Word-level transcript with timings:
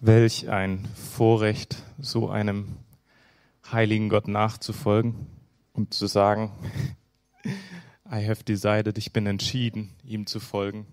Welch 0.00 0.50
ein 0.50 0.86
Vorrecht, 0.94 1.82
so 1.98 2.28
einem 2.28 2.76
heiligen 3.72 4.10
Gott 4.10 4.28
nachzufolgen 4.28 5.26
und 5.72 5.94
zu 5.94 6.06
sagen, 6.06 6.52
I 7.46 8.28
have 8.28 8.44
decided, 8.44 8.98
ich 8.98 9.14
bin 9.14 9.26
entschieden, 9.26 9.94
ihm 10.04 10.26
zu 10.26 10.38
folgen. 10.38 10.86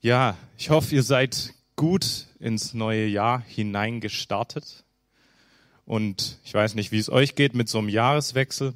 Ja, 0.00 0.38
ich 0.56 0.70
hoffe, 0.70 0.94
ihr 0.94 1.02
seid 1.02 1.52
gut 1.76 2.26
ins 2.40 2.72
neue 2.72 3.06
Jahr 3.06 3.42
hineingestartet. 3.46 4.84
Und 5.84 6.38
ich 6.42 6.54
weiß 6.54 6.74
nicht, 6.74 6.90
wie 6.90 6.98
es 6.98 7.10
euch 7.10 7.34
geht 7.34 7.54
mit 7.54 7.68
so 7.68 7.78
einem 7.78 7.90
Jahreswechsel. 7.90 8.72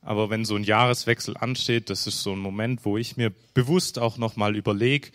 Aber 0.00 0.30
wenn 0.30 0.44
so 0.44 0.54
ein 0.54 0.62
Jahreswechsel 0.62 1.36
ansteht, 1.36 1.90
das 1.90 2.06
ist 2.06 2.22
so 2.22 2.32
ein 2.32 2.38
Moment, 2.38 2.84
wo 2.84 2.96
ich 2.96 3.16
mir 3.16 3.32
bewusst 3.52 3.98
auch 3.98 4.16
nochmal 4.16 4.54
überlege, 4.54 5.10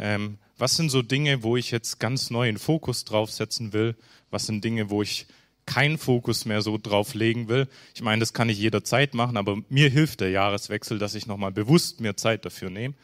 ähm, 0.00 0.38
was 0.62 0.76
sind 0.76 0.90
so 0.90 1.02
Dinge, 1.02 1.42
wo 1.42 1.56
ich 1.56 1.72
jetzt 1.72 1.98
ganz 1.98 2.30
neuen 2.30 2.56
Fokus 2.56 3.04
draufsetzen 3.04 3.72
will? 3.72 3.96
Was 4.30 4.46
sind 4.46 4.62
Dinge, 4.62 4.90
wo 4.90 5.02
ich 5.02 5.26
keinen 5.66 5.98
Fokus 5.98 6.44
mehr 6.44 6.62
so 6.62 6.78
drauf 6.78 7.14
legen 7.14 7.48
will? 7.48 7.66
Ich 7.96 8.02
meine, 8.02 8.20
das 8.20 8.32
kann 8.32 8.48
ich 8.48 8.60
jederzeit 8.60 9.12
machen, 9.12 9.36
aber 9.36 9.60
mir 9.68 9.90
hilft 9.90 10.20
der 10.20 10.30
Jahreswechsel, 10.30 11.00
dass 11.00 11.16
ich 11.16 11.26
nochmal 11.26 11.50
bewusst 11.50 12.00
mir 12.00 12.16
Zeit 12.16 12.44
dafür 12.44 12.70
nehme. 12.70 12.94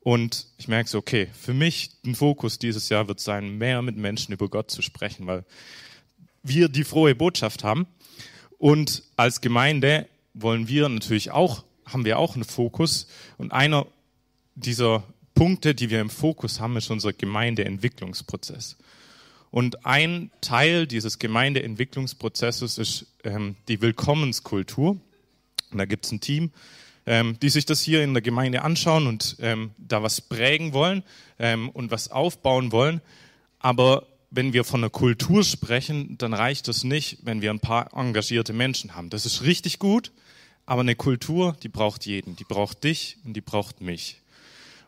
Und 0.00 0.46
ich 0.56 0.66
merke 0.66 0.88
so, 0.88 0.96
okay, 0.96 1.28
für 1.38 1.52
mich 1.52 1.90
ein 2.06 2.14
Fokus 2.14 2.58
dieses 2.58 2.88
Jahr 2.88 3.06
wird 3.06 3.20
sein, 3.20 3.58
mehr 3.58 3.82
mit 3.82 3.98
Menschen 3.98 4.32
über 4.32 4.48
Gott 4.48 4.70
zu 4.70 4.80
sprechen, 4.80 5.26
weil 5.26 5.44
wir 6.42 6.70
die 6.70 6.84
frohe 6.84 7.14
Botschaft 7.14 7.64
haben. 7.64 7.86
Und 8.56 9.02
als 9.14 9.42
Gemeinde 9.42 10.08
wollen 10.32 10.68
wir 10.68 10.88
natürlich 10.88 11.32
auch, 11.32 11.64
haben 11.84 12.06
wir 12.06 12.18
auch 12.18 12.34
einen 12.34 12.44
Fokus. 12.44 13.08
Und 13.36 13.52
einer 13.52 13.86
dieser 14.54 15.04
Punkte, 15.38 15.72
die 15.72 15.88
wir 15.88 16.00
im 16.00 16.10
Fokus 16.10 16.58
haben, 16.58 16.76
ist 16.76 16.90
unser 16.90 17.12
Gemeindeentwicklungsprozess. 17.12 18.76
Und 19.52 19.86
ein 19.86 20.32
Teil 20.40 20.88
dieses 20.88 21.20
Gemeindeentwicklungsprozesses 21.20 22.76
ist 22.76 23.06
ähm, 23.22 23.54
die 23.68 23.80
Willkommenskultur. 23.80 24.98
Und 25.70 25.78
da 25.78 25.84
gibt 25.84 26.06
es 26.06 26.10
ein 26.10 26.18
Team, 26.18 26.50
ähm, 27.06 27.38
die 27.40 27.50
sich 27.50 27.64
das 27.66 27.82
hier 27.82 28.02
in 28.02 28.14
der 28.14 28.20
Gemeinde 28.20 28.62
anschauen 28.62 29.06
und 29.06 29.36
ähm, 29.38 29.70
da 29.78 30.02
was 30.02 30.20
prägen 30.20 30.72
wollen 30.72 31.04
ähm, 31.38 31.68
und 31.68 31.92
was 31.92 32.10
aufbauen 32.10 32.72
wollen. 32.72 33.00
Aber 33.60 34.08
wenn 34.32 34.52
wir 34.52 34.64
von 34.64 34.80
einer 34.80 34.90
Kultur 34.90 35.44
sprechen, 35.44 36.18
dann 36.18 36.34
reicht 36.34 36.66
es 36.66 36.82
nicht, 36.82 37.18
wenn 37.22 37.42
wir 37.42 37.50
ein 37.50 37.60
paar 37.60 37.96
engagierte 37.96 38.52
Menschen 38.52 38.96
haben. 38.96 39.08
Das 39.08 39.24
ist 39.24 39.42
richtig 39.42 39.78
gut, 39.78 40.10
aber 40.66 40.80
eine 40.80 40.96
Kultur, 40.96 41.56
die 41.62 41.68
braucht 41.68 42.06
jeden. 42.06 42.34
Die 42.34 42.44
braucht 42.44 42.82
dich 42.82 43.18
und 43.24 43.34
die 43.34 43.40
braucht 43.40 43.80
mich. 43.80 44.20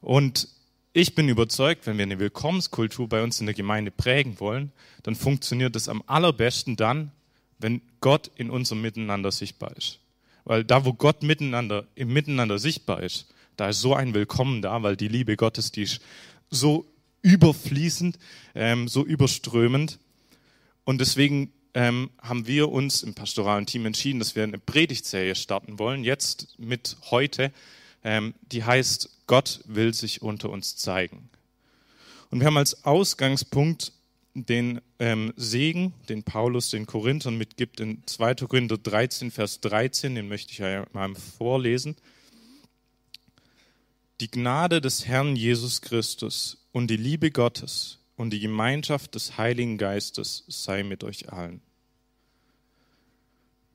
Und 0.01 0.49
ich 0.93 1.15
bin 1.15 1.29
überzeugt, 1.29 1.87
wenn 1.87 1.99
wir 1.99 2.03
eine 2.03 2.19
Willkommenskultur 2.19 3.09
bei 3.09 3.23
uns 3.23 3.41
in 3.41 3.47
der 3.47 3.55
Gemeinde 3.55 3.91
prägen 3.91 4.41
wollen, 4.41 4.73
dann 5.03 5.15
funktioniert 5.15 5.77
das 5.77 5.89
am 5.89 6.03
allerbesten 6.07 6.77
dann, 6.77 7.13
wenn 7.59 7.81
Gott 8.01 8.31
in 8.37 8.51
unserem 8.51 8.83
Miteinander 8.83 9.31
sichtbar 9.31 9.77
ist. 9.77 10.01
Weil 10.45 10.65
da, 10.65 10.85
wo 10.85 10.95
Gott 10.95 11.23
miteinander, 11.23 11.87
im 11.95 12.13
Miteinander 12.13 12.59
sichtbar 12.59 13.03
ist, 13.03 13.33
da 13.57 13.69
ist 13.69 13.81
so 13.81 13.95
ein 13.95 14.15
Willkommen 14.15 14.63
da, 14.63 14.83
weil 14.83 14.97
die 14.97 15.09
Liebe 15.09 15.37
Gottes, 15.37 15.71
die 15.71 15.83
ist 15.83 16.01
so 16.51 16.87
überfließend, 17.23 18.19
ähm, 18.55 18.89
so 18.89 19.05
überströmend. 19.05 19.99
Und 20.85 21.01
deswegen 21.01 21.53
ähm, 21.75 22.11
haben 22.21 22.47
wir 22.47 22.71
uns 22.71 23.03
im 23.03 23.15
pastoralen 23.15 23.67
Team 23.67 23.87
entschieden, 23.87 24.19
dass 24.19 24.35
wir 24.35 24.43
eine 24.43 24.59
Predigtserie 24.59 25.35
starten 25.35 25.79
wollen, 25.79 26.05
jetzt 26.05 26.59
mit 26.59 26.97
heute, 27.11 27.53
die 28.03 28.65
heißt 28.65 29.11
Gott 29.27 29.61
will 29.67 29.95
sich 29.95 30.23
unter 30.23 30.51
uns 30.51 30.77
zeigen. 30.77 31.29
Und 32.31 32.41
wir 32.41 32.47
haben 32.47 32.57
als 32.57 32.85
Ausgangspunkt 32.85 33.93
den 34.35 34.81
ähm, 34.99 35.33
Segen, 35.37 35.93
den 36.09 36.23
Paulus 36.23 36.71
den 36.71 36.87
Korinthern 36.87 37.37
mitgibt 37.37 37.81
in 37.81 38.03
2. 38.07 38.35
Korinther 38.35 38.79
13, 38.79 39.31
Vers 39.31 39.61
13, 39.61 40.15
den 40.15 40.29
möchte 40.29 40.53
ich 40.53 40.59
ja 40.59 40.87
mal 40.93 41.15
vorlesen. 41.15 41.97
Die 44.21 44.31
Gnade 44.31 44.81
des 44.81 45.07
Herrn 45.07 45.35
Jesus 45.35 45.81
Christus 45.81 46.67
und 46.73 46.89
die 46.89 46.97
Liebe 46.97 47.31
Gottes 47.31 47.99
und 48.17 48.31
die 48.31 48.41
Gemeinschaft 48.41 49.15
des 49.15 49.39
Heiligen 49.39 49.79
Geistes 49.79 50.45
sei 50.47 50.83
mit 50.83 51.03
euch 51.03 51.33
allen. 51.33 51.61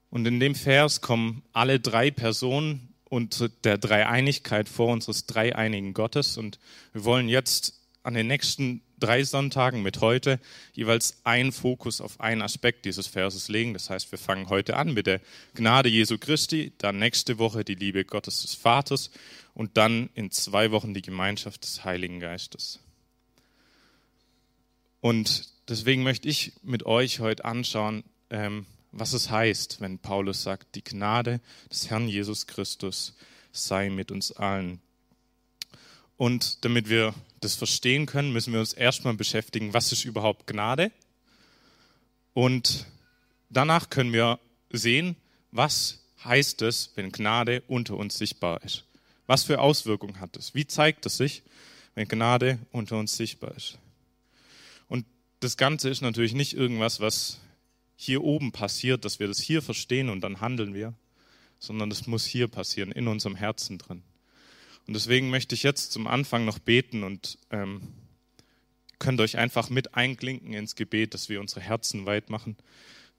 Und 0.10 0.26
in 0.26 0.40
dem 0.40 0.56
Vers 0.56 1.02
kommen 1.02 1.44
alle 1.52 1.80
drei 1.80 2.12
Personen 2.12 2.95
und 3.10 3.50
der 3.64 3.78
Dreieinigkeit 3.78 4.68
vor 4.68 4.92
unseres 4.92 5.26
dreieinigen 5.26 5.94
Gottes. 5.94 6.38
Und 6.38 6.60
wir 6.94 7.04
wollen 7.04 7.30
jetzt 7.30 7.80
an 8.04 8.14
den 8.14 8.28
nächsten 8.28 8.82
drei 9.00 9.24
Sonntagen 9.24 9.82
mit 9.82 10.02
heute 10.02 10.40
jeweils 10.74 11.18
einen 11.24 11.52
Fokus 11.52 12.02
auf 12.02 12.20
einen 12.20 12.42
Aspekt 12.42 12.86
dieses 12.86 13.08
Verses 13.08 13.50
legen. 13.50 13.74
Das 13.74 13.90
heißt, 13.90 14.12
wir 14.12 14.20
fangen 14.20 14.50
heute 14.50 14.78
an 14.78 14.94
mit 14.94 15.08
der 15.08 15.22
Gnade 15.54 15.90
Jesu 15.90 16.18
Christi, 16.18 16.74
dann 16.78 17.00
nächste 17.00 17.38
Woche 17.38 17.64
die 17.64 17.76
Liebe 17.76 18.06
Gottes 18.06 18.42
des 18.42 18.56
Vaters 18.56 19.12
und 19.54 19.78
dann 19.78 20.10
in 20.14 20.32
zwei 20.32 20.72
Wochen 20.72 20.94
die 20.94 21.02
Gemeinschaft 21.02 21.64
des 21.64 21.84
Heiligen 21.84 22.20
Geistes. 22.20 22.80
Und 25.02 25.50
deswegen 25.68 26.04
möchte 26.04 26.28
ich 26.28 26.54
mit 26.64 26.86
euch 26.86 27.20
heute 27.20 27.46
anschauen, 27.46 28.04
ähm, 28.30 28.66
was 28.98 29.12
es 29.12 29.30
heißt, 29.30 29.82
wenn 29.82 30.00
Paulus 30.00 30.44
sagt, 30.44 30.76
die 30.76 30.84
Gnade 30.84 31.42
des 31.70 31.90
Herrn 31.90 32.08
Jesus 32.08 32.48
Christus 32.48 33.14
sei 33.52 33.90
mit 33.90 34.10
uns 34.10 34.32
allen. 34.32 34.80
Und 36.16 36.64
damit 36.64 36.88
wir 36.88 37.14
das 37.42 37.56
verstehen 37.56 38.06
können, 38.06 38.32
müssen 38.32 38.54
wir 38.54 38.62
uns 38.62 38.72
erstmal 38.72 39.14
beschäftigen, 39.14 39.74
was 39.74 39.92
ist 39.92 40.06
überhaupt 40.06 40.48
Gnade? 40.48 40.92
Und 42.34 42.86
danach 43.50 43.90
können 43.90 44.14
wir 44.14 44.40
sehen, 44.72 45.18
was 45.52 46.00
heißt 46.24 46.62
es, 46.62 46.92
wenn 46.96 47.12
Gnade 47.12 47.64
unter 47.68 47.98
uns 47.98 48.18
sichtbar 48.18 48.64
ist. 48.64 48.86
Was 49.28 49.44
für 49.44 49.60
Auswirkungen 49.60 50.22
hat 50.22 50.38
es? 50.38 50.56
Wie 50.56 50.68
zeigt 50.68 51.06
es 51.06 51.18
sich, 51.18 51.44
wenn 51.96 52.08
Gnade 52.08 52.60
unter 52.72 52.98
uns 52.98 53.18
sichtbar 53.18 53.54
ist? 53.56 53.78
Und 54.88 55.06
das 55.42 55.58
Ganze 55.58 55.90
ist 55.90 56.02
natürlich 56.02 56.34
nicht 56.34 56.54
irgendwas, 56.54 57.02
was 57.02 57.40
hier 57.96 58.24
oben 58.24 58.52
passiert, 58.52 59.06
dass 59.06 59.20
wir 59.20 59.28
das 59.28 59.40
hier 59.40 59.62
verstehen 59.62 60.10
und 60.10 60.22
dann 60.22 60.42
handeln 60.42 60.74
wir, 60.74 60.94
sondern 61.60 61.90
das 61.90 62.08
muss 62.08 62.26
hier 62.26 62.48
passieren, 62.48 62.92
in 62.92 63.08
unserem 63.08 63.36
Herzen 63.36 63.78
drin. 63.78 64.04
Und 64.88 64.94
deswegen 64.94 65.30
möchte 65.30 65.56
ich 65.56 65.64
jetzt 65.64 65.92
zum 65.92 66.08
Anfang 66.08 66.46
noch 66.46 66.60
beten 66.60 67.04
und 67.04 67.40
ähm, 67.50 67.82
könnt 69.00 69.20
euch 69.20 69.38
einfach 69.38 69.70
mit 69.70 69.96
einklinken 69.96 70.54
ins 70.54 70.76
Gebet, 70.76 71.14
dass 71.14 71.30
wir 71.30 71.42
unsere 71.42 71.62
Herzen 71.62 72.06
weit 72.06 72.30
machen, 72.30 72.56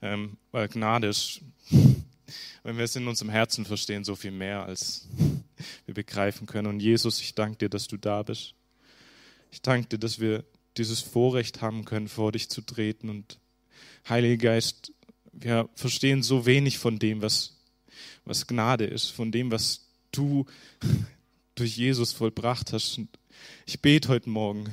ähm, 0.03 0.37
weil 0.53 0.69
Gnade 0.69 1.09
ist, 1.09 1.41
wenn 2.63 2.77
wir 2.77 2.85
es 2.85 2.97
in 2.97 3.09
unserem 3.09 3.31
Herzen 3.31 3.65
verstehen, 3.65 4.05
so 4.05 4.15
viel 4.15 4.31
mehr, 4.31 4.65
als 4.65 5.09
wir 5.87 5.95
begreifen 5.95 6.47
können. 6.47 6.69
Und 6.69 6.81
Jesus, 6.81 7.21
ich 7.21 7.35
danke 7.35 7.59
dir, 7.59 7.69
dass 7.69 7.89
du 7.89 7.97
da 7.97 8.23
bist. 8.23 8.55
Ich 9.51 9.63
danke 9.63 9.89
dir, 9.89 9.99
dass 9.99 10.21
wir 10.21 10.45
dieses 10.77 11.01
Vorrecht 11.01 11.63
haben 11.63 11.85
können, 11.85 12.09
vor 12.09 12.33
dich 12.33 12.49
zu 12.49 12.61
treten 12.61 13.09
und 13.09 13.39
Heiliger 14.09 14.51
Geist, 14.51 14.93
wir 15.33 15.69
verstehen 15.75 16.23
so 16.23 16.47
wenig 16.47 16.79
von 16.79 17.01
dem, 17.01 17.23
was, 17.23 17.57
was 18.25 18.47
Gnade 18.47 18.85
ist, 18.85 19.11
von 19.11 19.33
dem, 19.33 19.51
was 19.51 19.89
du 20.13 20.47
durch 21.57 21.77
Jesus 21.77 22.13
vollbracht 22.13 22.73
hast. 22.73 22.99
Und 22.99 23.09
ich 23.67 23.81
bete 23.81 24.09
heute 24.09 24.31
Morgen, 24.31 24.73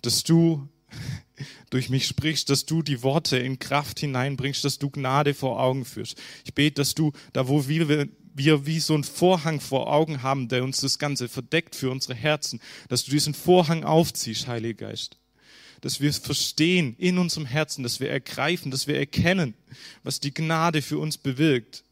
dass 0.00 0.22
du 0.22 0.66
durch 1.70 1.90
mich 1.90 2.06
sprichst, 2.06 2.48
dass 2.48 2.64
du 2.64 2.82
die 2.82 3.02
Worte 3.02 3.36
in 3.36 3.58
Kraft 3.58 4.00
hineinbringst, 4.00 4.64
dass 4.64 4.78
du 4.78 4.88
Gnade 4.88 5.34
vor 5.34 5.60
Augen 5.60 5.84
führst. 5.84 6.18
Ich 6.46 6.54
bete, 6.54 6.76
dass 6.76 6.94
du 6.94 7.12
da, 7.34 7.48
wo 7.48 7.68
wir, 7.68 8.08
wir 8.34 8.66
wie 8.66 8.80
so 8.80 8.94
einen 8.94 9.04
Vorhang 9.04 9.60
vor 9.60 9.92
Augen 9.92 10.22
haben, 10.22 10.48
der 10.48 10.64
uns 10.64 10.80
das 10.80 10.98
Ganze 10.98 11.28
verdeckt 11.28 11.76
für 11.76 11.90
unsere 11.90 12.14
Herzen, 12.14 12.60
dass 12.88 13.04
du 13.04 13.10
diesen 13.10 13.34
Vorhang 13.34 13.84
aufziehst, 13.84 14.46
Heiliger 14.46 14.86
Geist 14.86 15.18
dass 15.82 16.00
wir 16.00 16.12
verstehen 16.12 16.94
in 16.96 17.18
unserem 17.18 17.44
Herzen, 17.44 17.82
dass 17.82 17.98
wir 17.98 18.08
ergreifen, 18.08 18.70
dass 18.70 18.86
wir 18.86 18.96
erkennen, 18.96 19.54
was 20.04 20.20
die 20.20 20.32
Gnade 20.32 20.80
für 20.80 20.98
uns 20.98 21.18
bewirkt. 21.18 21.82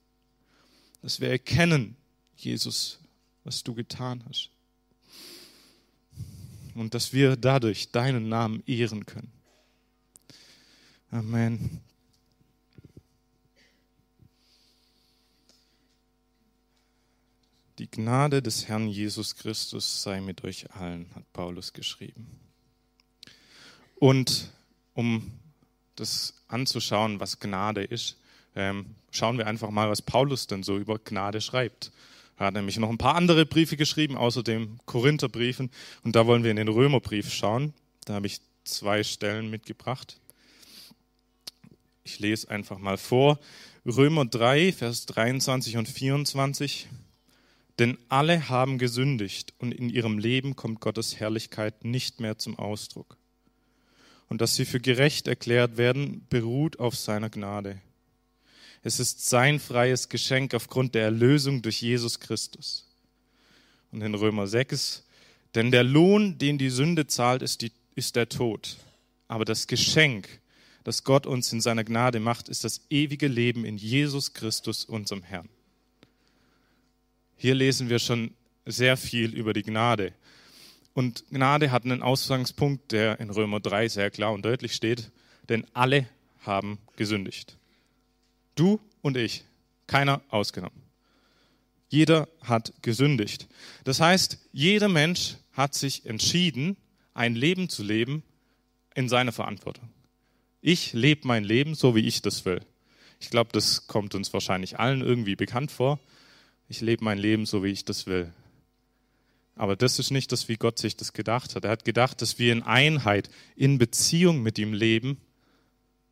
Dass 1.02 1.20
wir 1.20 1.28
erkennen, 1.28 1.96
Jesus, 2.36 3.00
was 3.42 3.64
du 3.64 3.74
getan 3.74 4.24
hast. 4.28 4.50
Und 6.74 6.94
dass 6.94 7.12
wir 7.12 7.36
dadurch 7.36 7.90
deinen 7.90 8.28
Namen 8.28 8.62
ehren 8.64 9.06
können. 9.06 9.32
Amen. 11.10 11.80
Die 17.80 17.90
Gnade 17.90 18.40
des 18.40 18.68
Herrn 18.68 18.86
Jesus 18.86 19.34
Christus 19.34 20.02
sei 20.02 20.20
mit 20.20 20.44
euch 20.44 20.70
allen, 20.70 21.12
hat 21.16 21.32
Paulus 21.32 21.72
geschrieben. 21.72 22.49
Und 24.00 24.50
um 24.94 25.30
das 25.94 26.42
anzuschauen, 26.48 27.20
was 27.20 27.38
Gnade 27.38 27.84
ist, 27.84 28.16
ähm, 28.56 28.86
schauen 29.10 29.36
wir 29.36 29.46
einfach 29.46 29.70
mal, 29.70 29.90
was 29.90 30.00
Paulus 30.00 30.46
denn 30.46 30.62
so 30.62 30.78
über 30.78 30.98
Gnade 30.98 31.42
schreibt. 31.42 31.92
Er 32.38 32.46
hat 32.46 32.54
nämlich 32.54 32.78
noch 32.78 32.88
ein 32.88 32.96
paar 32.96 33.14
andere 33.14 33.44
Briefe 33.44 33.76
geschrieben, 33.76 34.16
außer 34.16 34.42
dem 34.42 34.80
Korintherbriefen. 34.86 35.70
Und 36.02 36.16
da 36.16 36.26
wollen 36.26 36.42
wir 36.42 36.50
in 36.50 36.56
den 36.56 36.68
Römerbrief 36.68 37.30
schauen. 37.30 37.74
Da 38.06 38.14
habe 38.14 38.26
ich 38.26 38.40
zwei 38.64 39.02
Stellen 39.02 39.50
mitgebracht. 39.50 40.18
Ich 42.02 42.18
lese 42.18 42.50
einfach 42.50 42.78
mal 42.78 42.96
vor. 42.96 43.38
Römer 43.84 44.24
3, 44.24 44.72
Vers 44.72 45.04
23 45.04 45.76
und 45.76 45.86
24. 45.86 46.88
Denn 47.78 47.98
alle 48.08 48.48
haben 48.48 48.78
gesündigt 48.78 49.52
und 49.58 49.72
in 49.72 49.90
ihrem 49.90 50.18
Leben 50.18 50.56
kommt 50.56 50.80
Gottes 50.80 51.20
Herrlichkeit 51.20 51.84
nicht 51.84 52.20
mehr 52.20 52.38
zum 52.38 52.58
Ausdruck. 52.58 53.19
Und 54.30 54.40
dass 54.40 54.54
sie 54.54 54.64
für 54.64 54.80
gerecht 54.80 55.28
erklärt 55.28 55.76
werden, 55.76 56.24
beruht 56.30 56.78
auf 56.78 56.96
seiner 56.96 57.28
Gnade. 57.28 57.82
Es 58.82 58.98
ist 58.98 59.28
sein 59.28 59.60
freies 59.60 60.08
Geschenk 60.08 60.54
aufgrund 60.54 60.94
der 60.94 61.02
Erlösung 61.02 61.60
durch 61.60 61.82
Jesus 61.82 62.20
Christus. 62.20 62.88
Und 63.92 64.00
in 64.00 64.14
Römer 64.14 64.46
6, 64.46 65.04
denn 65.54 65.72
der 65.72 65.82
Lohn, 65.82 66.38
den 66.38 66.58
die 66.58 66.70
Sünde 66.70 67.08
zahlt, 67.08 67.42
ist, 67.42 67.60
die, 67.60 67.72
ist 67.96 68.16
der 68.16 68.28
Tod. 68.28 68.78
Aber 69.26 69.44
das 69.44 69.66
Geschenk, 69.66 70.28
das 70.84 71.02
Gott 71.04 71.26
uns 71.26 71.52
in 71.52 71.60
seiner 71.60 71.84
Gnade 71.84 72.20
macht, 72.20 72.48
ist 72.48 72.62
das 72.62 72.82
ewige 72.88 73.26
Leben 73.26 73.64
in 73.64 73.76
Jesus 73.76 74.32
Christus, 74.32 74.84
unserem 74.84 75.22
Herrn. 75.22 75.48
Hier 77.36 77.56
lesen 77.56 77.88
wir 77.88 77.98
schon 77.98 78.32
sehr 78.64 78.96
viel 78.96 79.34
über 79.34 79.52
die 79.52 79.64
Gnade. 79.64 80.12
Und 80.92 81.24
Gnade 81.30 81.70
hat 81.70 81.84
einen 81.84 82.02
Ausgangspunkt, 82.02 82.92
der 82.92 83.20
in 83.20 83.30
Römer 83.30 83.60
3 83.60 83.88
sehr 83.88 84.10
klar 84.10 84.32
und 84.32 84.44
deutlich 84.44 84.74
steht, 84.74 85.10
denn 85.48 85.66
alle 85.72 86.06
haben 86.40 86.78
gesündigt. 86.96 87.56
Du 88.54 88.80
und 89.02 89.16
ich, 89.16 89.44
keiner 89.86 90.20
ausgenommen. 90.28 90.82
Jeder 91.88 92.28
hat 92.42 92.72
gesündigt. 92.82 93.48
Das 93.84 94.00
heißt, 94.00 94.38
jeder 94.52 94.88
Mensch 94.88 95.36
hat 95.52 95.74
sich 95.74 96.06
entschieden, 96.06 96.76
ein 97.14 97.34
Leben 97.34 97.68
zu 97.68 97.82
leben 97.82 98.22
in 98.94 99.08
seiner 99.08 99.32
Verantwortung. 99.32 99.88
Ich 100.60 100.92
lebe 100.92 101.26
mein 101.26 101.44
Leben 101.44 101.74
so, 101.74 101.94
wie 101.94 102.06
ich 102.06 102.22
das 102.22 102.44
will. 102.44 102.60
Ich 103.18 103.30
glaube, 103.30 103.50
das 103.52 103.86
kommt 103.86 104.14
uns 104.14 104.32
wahrscheinlich 104.32 104.78
allen 104.78 105.00
irgendwie 105.00 105.36
bekannt 105.36 105.70
vor 105.70 105.98
ich 106.70 106.80
lebe 106.80 107.04
mein 107.04 107.18
Leben 107.18 107.46
so, 107.46 107.64
wie 107.64 107.70
ich 107.70 107.84
das 107.84 108.06
will. 108.06 108.32
Aber 109.60 109.76
das 109.76 109.98
ist 109.98 110.10
nicht 110.10 110.32
das, 110.32 110.48
wie 110.48 110.56
Gott 110.56 110.78
sich 110.78 110.96
das 110.96 111.12
gedacht 111.12 111.54
hat. 111.54 111.66
Er 111.66 111.70
hat 111.70 111.84
gedacht, 111.84 112.22
dass 112.22 112.38
wir 112.38 112.50
in 112.50 112.62
Einheit, 112.62 113.28
in 113.56 113.76
Beziehung 113.76 114.40
mit 114.42 114.58
ihm 114.58 114.72
leben. 114.72 115.20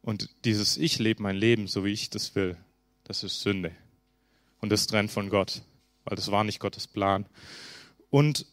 Und 0.02 0.28
dieses 0.44 0.76
Ich 0.76 0.98
lebe 0.98 1.22
mein 1.22 1.34
Leben 1.34 1.66
so, 1.66 1.82
wie 1.82 1.92
ich 1.94 2.10
das 2.10 2.34
will, 2.34 2.58
das 3.04 3.22
ist 3.22 3.40
Sünde. 3.40 3.72
Und 4.60 4.70
das 4.70 4.86
trennt 4.86 5.10
von 5.10 5.30
Gott, 5.30 5.62
weil 6.04 6.14
das 6.14 6.30
war 6.30 6.44
nicht 6.44 6.60
Gottes 6.60 6.86
Plan. 6.86 7.24
Und 8.10 8.44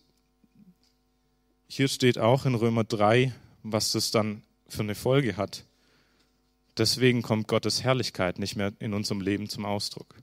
hier 1.67 1.89
steht 1.89 2.17
auch 2.17 2.45
in 2.45 2.55
Römer 2.55 2.85
3, 2.85 3.33
was 3.63 3.91
das 3.91 4.11
dann 4.11 4.43
für 4.69 4.83
eine 4.83 4.95
Folge 4.95 5.35
hat. 5.35 5.65
Deswegen 6.77 7.21
kommt 7.21 7.49
Gottes 7.49 7.83
Herrlichkeit 7.83 8.39
nicht 8.39 8.55
mehr 8.55 8.71
in 8.79 8.93
unserem 8.93 9.19
Leben 9.19 9.49
zum 9.49 9.65
Ausdruck. 9.65 10.15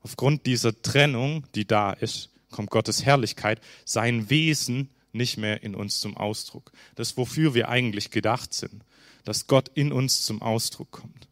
Aufgrund 0.00 0.44
dieser 0.46 0.82
Trennung, 0.82 1.46
die 1.54 1.68
da 1.68 1.92
ist, 1.92 2.31
kommt 2.52 2.70
Gottes 2.70 3.04
Herrlichkeit, 3.04 3.60
sein 3.84 4.30
Wesen 4.30 4.90
nicht 5.12 5.36
mehr 5.36 5.62
in 5.62 5.74
uns 5.74 6.00
zum 6.00 6.16
Ausdruck. 6.16 6.72
Das, 6.94 7.16
wofür 7.16 7.54
wir 7.54 7.68
eigentlich 7.68 8.10
gedacht 8.10 8.54
sind, 8.54 8.84
dass 9.24 9.46
Gott 9.46 9.70
in 9.74 9.92
uns 9.92 10.24
zum 10.24 10.40
Ausdruck 10.42 10.90
kommt. 10.90 11.28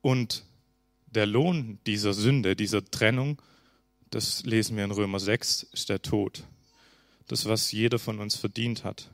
Und 0.00 0.44
der 1.06 1.26
Lohn 1.26 1.78
dieser 1.86 2.12
Sünde, 2.12 2.54
dieser 2.54 2.84
Trennung, 2.84 3.40
das 4.10 4.44
lesen 4.44 4.76
wir 4.76 4.84
in 4.84 4.90
Römer 4.90 5.20
6, 5.20 5.64
ist 5.72 5.88
der 5.88 6.02
Tod. 6.02 6.44
Das, 7.26 7.46
was 7.46 7.72
jeder 7.72 7.98
von 7.98 8.20
uns 8.20 8.36
verdient 8.36 8.84
hat. 8.84 9.10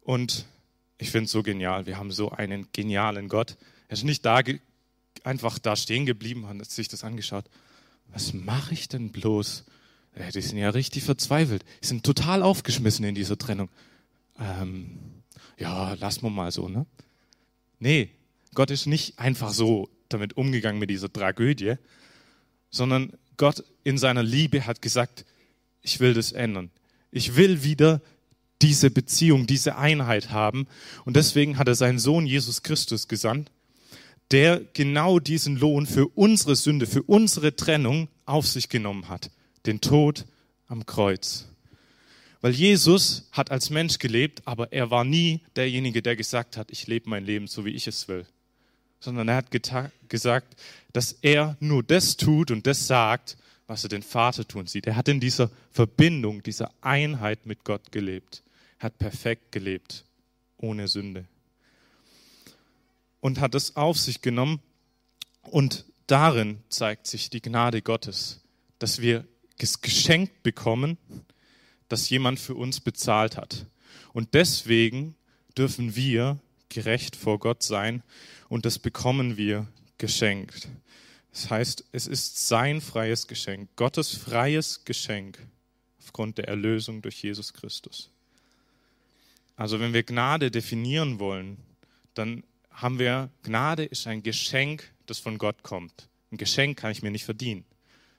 Und 0.00 0.46
ich 0.96 1.10
finde 1.10 1.26
es 1.26 1.32
so 1.32 1.42
genial. 1.42 1.86
Wir 1.86 1.98
haben 1.98 2.10
so 2.10 2.30
einen 2.30 2.68
genialen 2.72 3.28
Gott. 3.28 3.56
Er 3.88 3.94
ist 3.94 4.04
nicht 4.04 4.24
da 4.24 4.40
einfach 5.22 5.58
da 5.58 5.76
stehen 5.76 6.06
geblieben 6.06 6.46
hat 6.46 6.70
sich 6.70 6.88
das 6.88 7.04
angeschaut. 7.04 7.44
Was 8.12 8.32
mache 8.32 8.74
ich 8.74 8.88
denn 8.88 9.10
bloß? 9.10 9.64
Ja, 10.18 10.30
die 10.30 10.40
sind 10.40 10.58
ja 10.58 10.70
richtig 10.70 11.04
verzweifelt. 11.04 11.64
Die 11.82 11.86
sind 11.86 12.04
total 12.04 12.42
aufgeschmissen 12.42 13.04
in 13.04 13.14
dieser 13.14 13.38
Trennung. 13.38 13.68
Ähm, 14.38 14.98
ja, 15.58 15.94
lass 15.94 16.22
wir 16.22 16.30
mal 16.30 16.50
so, 16.50 16.68
ne? 16.68 16.86
Nee, 17.78 18.10
Gott 18.54 18.70
ist 18.70 18.86
nicht 18.86 19.18
einfach 19.18 19.50
so 19.50 19.88
damit 20.08 20.36
umgegangen 20.36 20.80
mit 20.80 20.90
dieser 20.90 21.12
Tragödie, 21.12 21.74
sondern 22.70 23.12
Gott 23.36 23.62
in 23.84 23.98
seiner 23.98 24.22
Liebe 24.22 24.66
hat 24.66 24.82
gesagt, 24.82 25.24
ich 25.82 26.00
will 26.00 26.14
das 26.14 26.32
ändern. 26.32 26.70
Ich 27.10 27.36
will 27.36 27.62
wieder 27.62 28.00
diese 28.60 28.90
Beziehung, 28.90 29.46
diese 29.46 29.76
Einheit 29.76 30.30
haben. 30.30 30.66
Und 31.04 31.16
deswegen 31.16 31.58
hat 31.58 31.68
er 31.68 31.74
seinen 31.74 31.98
Sohn 31.98 32.26
Jesus 32.26 32.62
Christus 32.62 33.06
gesandt, 33.06 33.50
der 34.30 34.60
genau 34.74 35.18
diesen 35.18 35.56
Lohn 35.56 35.86
für 35.86 36.06
unsere 36.08 36.56
Sünde, 36.56 36.86
für 36.86 37.02
unsere 37.02 37.56
Trennung 37.56 38.08
auf 38.26 38.46
sich 38.46 38.68
genommen 38.68 39.08
hat. 39.08 39.30
Den 39.66 39.80
Tod 39.80 40.26
am 40.66 40.84
Kreuz. 40.84 41.46
Weil 42.40 42.52
Jesus 42.52 43.28
hat 43.32 43.50
als 43.50 43.70
Mensch 43.70 43.98
gelebt, 43.98 44.42
aber 44.44 44.72
er 44.72 44.90
war 44.90 45.04
nie 45.04 45.40
derjenige, 45.56 46.02
der 46.02 46.14
gesagt 46.14 46.56
hat, 46.56 46.70
ich 46.70 46.86
lebe 46.86 47.10
mein 47.10 47.24
Leben 47.24 47.48
so, 47.48 47.64
wie 47.64 47.74
ich 47.74 47.86
es 47.86 48.06
will. 48.06 48.26
Sondern 49.00 49.28
er 49.28 49.36
hat 49.36 49.50
gesagt, 50.08 50.56
dass 50.92 51.12
er 51.12 51.56
nur 51.60 51.82
das 51.82 52.16
tut 52.16 52.50
und 52.50 52.66
das 52.66 52.86
sagt, 52.86 53.36
was 53.66 53.82
er 53.82 53.88
den 53.88 54.02
Vater 54.02 54.46
tun 54.46 54.66
sieht. 54.66 54.86
Er 54.86 54.96
hat 54.96 55.08
in 55.08 55.20
dieser 55.20 55.50
Verbindung, 55.72 56.42
dieser 56.42 56.70
Einheit 56.80 57.46
mit 57.46 57.64
Gott 57.64 57.92
gelebt. 57.92 58.42
Er 58.78 58.84
hat 58.84 58.98
perfekt 58.98 59.52
gelebt, 59.52 60.04
ohne 60.58 60.88
Sünde 60.88 61.26
und 63.20 63.40
hat 63.40 63.54
es 63.54 63.76
auf 63.76 63.98
sich 63.98 64.22
genommen. 64.22 64.60
Und 65.42 65.84
darin 66.06 66.62
zeigt 66.68 67.06
sich 67.06 67.30
die 67.30 67.42
Gnade 67.42 67.82
Gottes, 67.82 68.40
dass 68.78 69.00
wir 69.00 69.26
es 69.58 69.80
geschenkt 69.80 70.42
bekommen, 70.42 70.98
dass 71.88 72.10
jemand 72.10 72.38
für 72.38 72.54
uns 72.54 72.80
bezahlt 72.80 73.36
hat. 73.36 73.66
Und 74.12 74.34
deswegen 74.34 75.16
dürfen 75.56 75.96
wir 75.96 76.38
gerecht 76.68 77.16
vor 77.16 77.38
Gott 77.38 77.62
sein 77.62 78.02
und 78.48 78.66
das 78.66 78.78
bekommen 78.78 79.36
wir 79.36 79.66
geschenkt. 79.96 80.68
Das 81.32 81.50
heißt, 81.50 81.84
es 81.92 82.06
ist 82.06 82.48
sein 82.48 82.80
freies 82.80 83.26
Geschenk, 83.26 83.68
Gottes 83.76 84.16
freies 84.16 84.84
Geschenk 84.84 85.38
aufgrund 85.98 86.38
der 86.38 86.48
Erlösung 86.48 87.02
durch 87.02 87.22
Jesus 87.22 87.52
Christus. 87.52 88.10
Also 89.56 89.80
wenn 89.80 89.92
wir 89.92 90.02
Gnade 90.04 90.50
definieren 90.50 91.18
wollen, 91.18 91.58
dann 92.14 92.44
haben 92.80 92.98
wir, 92.98 93.30
Gnade 93.42 93.84
ist 93.84 94.06
ein 94.06 94.22
Geschenk, 94.22 94.92
das 95.06 95.18
von 95.18 95.38
Gott 95.38 95.62
kommt. 95.62 96.08
Ein 96.30 96.36
Geschenk 96.36 96.78
kann 96.78 96.92
ich 96.92 97.02
mir 97.02 97.10
nicht 97.10 97.24
verdienen. 97.24 97.64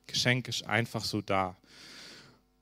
Geschenk 0.08 0.48
ist 0.48 0.66
einfach 0.66 1.04
so 1.04 1.22
da. 1.22 1.56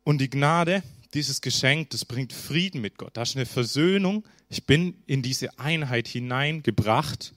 Und 0.04 0.20
die 0.20 0.30
Gnade, 0.30 0.84
dieses 1.14 1.42
Geschenk, 1.42 1.90
das 1.90 2.06
bringt 2.06 2.34
Frieden 2.34 2.82
mit 2.82 2.98
Gott. 2.98 3.18
Das 3.18 3.30
ist 3.30 3.36
eine 3.36 3.46
Versöhnung. 3.46 4.28
Ich 4.50 4.66
bin 4.66 5.02
in 5.08 5.24
diese 5.24 5.58
Einheit 5.58 6.08
hineingebracht 6.08 7.34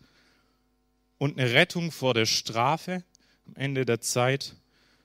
und 1.19 1.39
eine 1.39 1.53
Rettung 1.53 1.91
vor 1.91 2.13
der 2.13 2.27
Strafe 2.27 3.03
am 3.47 3.57
Ende 3.57 3.87
der 3.87 4.01
Zeit. 4.01 4.57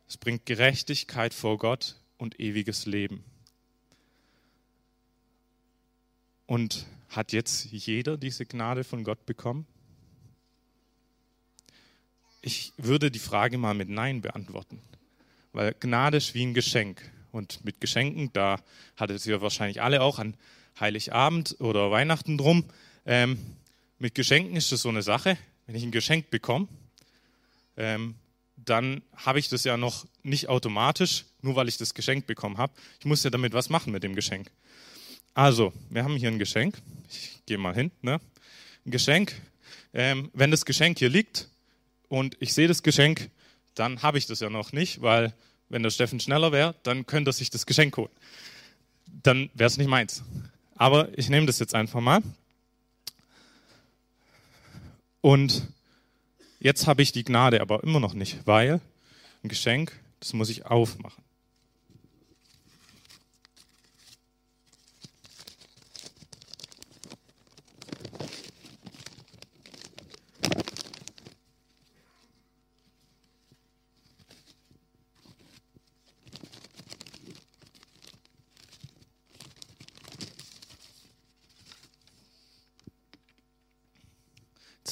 Es 0.07 0.17
bringt 0.17 0.45
Gerechtigkeit 0.45 1.33
vor 1.33 1.57
Gott 1.57 1.95
und 2.17 2.39
ewiges 2.39 2.85
Leben. 2.85 3.23
Und 6.45 6.85
hat 7.15 7.31
jetzt 7.31 7.65
jeder 7.71 8.17
diese 8.17 8.45
Gnade 8.45 8.83
von 8.83 9.03
Gott 9.03 9.25
bekommen? 9.25 9.65
Ich 12.41 12.73
würde 12.77 13.09
die 13.09 13.19
Frage 13.19 13.57
mal 13.57 13.73
mit 13.73 13.89
Nein 13.89 14.21
beantworten, 14.21 14.81
weil 15.51 15.73
Gnade 15.79 16.17
ist 16.17 16.33
wie 16.33 16.45
ein 16.45 16.53
Geschenk. 16.53 17.01
Und 17.31 17.65
mit 17.65 17.81
Geschenken, 17.81 18.31
da 18.33 18.61
hattet 18.95 19.25
ihr 19.25 19.41
wahrscheinlich 19.41 19.81
alle 19.81 20.01
auch 20.01 20.19
an 20.19 20.35
Heiligabend 20.79 21.59
oder 21.59 21.91
Weihnachten 21.91 22.37
drum. 22.37 22.65
Ähm, 23.05 23.37
mit 23.97 24.15
Geschenken 24.15 24.55
ist 24.55 24.71
das 24.71 24.81
so 24.81 24.89
eine 24.89 25.01
Sache. 25.01 25.37
Wenn 25.65 25.75
ich 25.75 25.83
ein 25.83 25.91
Geschenk 25.91 26.29
bekomme, 26.29 26.67
ähm, 27.77 28.15
dann 28.55 29.01
habe 29.15 29.39
ich 29.39 29.49
das 29.49 29.63
ja 29.63 29.77
noch 29.77 30.05
nicht 30.23 30.47
automatisch, 30.47 31.25
nur 31.41 31.55
weil 31.55 31.67
ich 31.67 31.77
das 31.77 31.93
Geschenk 31.93 32.25
bekommen 32.27 32.57
habe. 32.57 32.73
Ich 32.99 33.05
muss 33.05 33.23
ja 33.23 33.29
damit 33.29 33.53
was 33.53 33.69
machen 33.69 33.91
mit 33.91 34.03
dem 34.03 34.15
Geschenk. 34.15 34.49
Also, 35.35 35.73
wir 35.89 36.05
haben 36.05 36.15
hier 36.15 36.29
ein 36.29 36.39
Geschenk. 36.39 36.81
Ich 37.09 37.41
gehe 37.45 37.57
mal 37.57 37.75
hin. 37.75 37.91
Ne? 38.01 38.21
Ein 38.85 38.91
Geschenk. 38.91 39.35
Ähm, 39.93 40.31
wenn 40.33 40.49
das 40.49 40.63
Geschenk 40.63 40.97
hier 40.97 41.09
liegt 41.09 41.49
und 42.07 42.37
ich 42.39 42.53
sehe 42.53 42.69
das 42.69 42.83
Geschenk, 42.83 43.29
dann 43.75 44.01
habe 44.01 44.17
ich 44.17 44.27
das 44.27 44.39
ja 44.39 44.49
noch 44.49 44.71
nicht, 44.71 45.01
weil 45.01 45.33
wenn 45.67 45.83
der 45.83 45.89
Steffen 45.89 46.21
schneller 46.21 46.53
wäre, 46.53 46.73
dann 46.83 47.05
könnte 47.05 47.31
er 47.31 47.33
sich 47.33 47.49
das 47.49 47.65
Geschenk 47.65 47.97
holen. 47.97 48.11
Dann 49.23 49.49
wäre 49.53 49.67
es 49.67 49.77
nicht 49.77 49.89
meins. 49.89 50.23
Aber 50.75 51.09
ich 51.17 51.27
nehme 51.27 51.47
das 51.47 51.59
jetzt 51.59 51.75
einfach 51.75 51.99
mal. 51.99 52.21
Und 55.19 55.67
jetzt 56.61 56.87
habe 56.87 57.01
ich 57.01 57.11
die 57.11 57.25
Gnade 57.25 57.59
aber 57.59 57.83
immer 57.83 57.99
noch 57.99 58.13
nicht, 58.13 58.39
weil 58.45 58.79
ein 59.43 59.49
Geschenk, 59.49 59.91
das 60.21 60.31
muss 60.31 60.49
ich 60.49 60.65
aufmachen. 60.65 61.25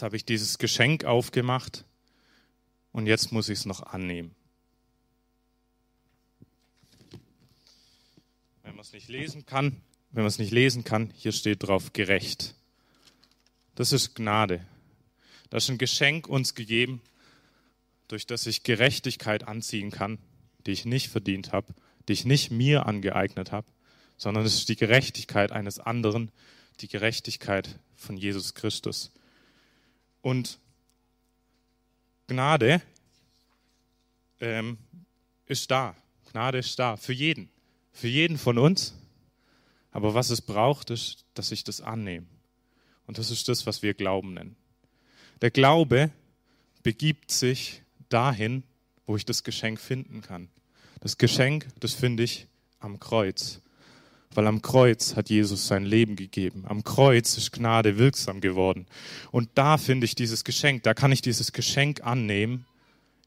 Habe 0.03 0.17
ich 0.17 0.25
dieses 0.25 0.57
Geschenk 0.57 1.05
aufgemacht 1.05 1.85
und 2.91 3.07
jetzt 3.07 3.31
muss 3.31 3.47
ich 3.47 3.59
es 3.59 3.65
noch 3.65 3.83
annehmen. 3.83 4.35
Wenn 8.63 8.75
man 8.75 8.81
es 8.81 8.91
nicht 8.91 9.07
lesen 9.07 9.45
kann, 9.45 9.81
wenn 10.11 10.23
man 10.23 10.27
es 10.27 10.39
nicht 10.39 10.51
lesen 10.51 10.83
kann, 10.83 11.13
hier 11.15 11.31
steht 11.31 11.63
drauf 11.63 11.93
gerecht. 11.93 12.53
Das 13.75 13.93
ist 13.93 14.13
Gnade. 14.13 14.67
Das 15.49 15.63
ist 15.63 15.69
ein 15.69 15.77
Geschenk 15.77 16.27
uns 16.27 16.53
gegeben, 16.53 17.01
durch 18.09 18.27
das 18.27 18.45
ich 18.45 18.63
Gerechtigkeit 18.63 19.47
anziehen 19.47 19.89
kann, 19.89 20.17
die 20.65 20.71
ich 20.71 20.83
nicht 20.83 21.07
verdient 21.07 21.53
habe, 21.53 21.73
die 22.09 22.13
ich 22.13 22.25
nicht 22.25 22.51
mir 22.51 22.87
angeeignet 22.87 23.53
habe, 23.53 23.67
sondern 24.17 24.45
es 24.45 24.55
ist 24.55 24.67
die 24.67 24.75
Gerechtigkeit 24.75 25.53
eines 25.53 25.79
anderen, 25.79 26.29
die 26.81 26.89
Gerechtigkeit 26.89 27.79
von 27.95 28.17
Jesus 28.17 28.53
Christus. 28.53 29.13
Und 30.23 30.57
Gnade 32.27 32.81
ähm, 34.39 34.77
ist 35.45 35.69
da. 35.69 35.95
Gnade 36.31 36.59
ist 36.59 36.79
da 36.79 36.95
für 36.95 37.13
jeden, 37.13 37.49
für 37.91 38.07
jeden 38.07 38.37
von 38.37 38.57
uns. 38.57 38.95
Aber 39.91 40.15
was 40.15 40.29
es 40.29 40.41
braucht, 40.41 40.89
ist, 40.89 41.25
dass 41.33 41.51
ich 41.51 41.65
das 41.65 41.81
annehme. 41.81 42.25
Und 43.05 43.17
das 43.17 43.31
ist 43.31 43.49
das, 43.49 43.67
was 43.67 43.83
wir 43.83 43.93
Glauben 43.93 44.33
nennen. 44.33 44.55
Der 45.41 45.51
Glaube 45.51 46.09
begibt 46.83 47.29
sich 47.29 47.83
dahin, 48.07 48.63
wo 49.05 49.17
ich 49.17 49.25
das 49.25 49.43
Geschenk 49.43 49.79
finden 49.79 50.21
kann. 50.21 50.47
Das 51.01 51.17
Geschenk, 51.17 51.67
das 51.81 51.93
finde 51.93 52.23
ich 52.23 52.47
am 52.79 52.97
Kreuz. 52.97 53.61
Weil 54.35 54.47
am 54.47 54.61
Kreuz 54.61 55.15
hat 55.15 55.29
Jesus 55.29 55.67
sein 55.67 55.85
Leben 55.85 56.15
gegeben. 56.15 56.63
Am 56.67 56.83
Kreuz 56.83 57.37
ist 57.37 57.51
Gnade 57.51 57.97
wirksam 57.97 58.41
geworden. 58.41 58.87
Und 59.31 59.49
da 59.55 59.77
finde 59.77 60.05
ich 60.05 60.15
dieses 60.15 60.43
Geschenk, 60.43 60.83
da 60.83 60.93
kann 60.93 61.11
ich 61.11 61.21
dieses 61.21 61.51
Geschenk 61.51 62.03
annehmen, 62.03 62.65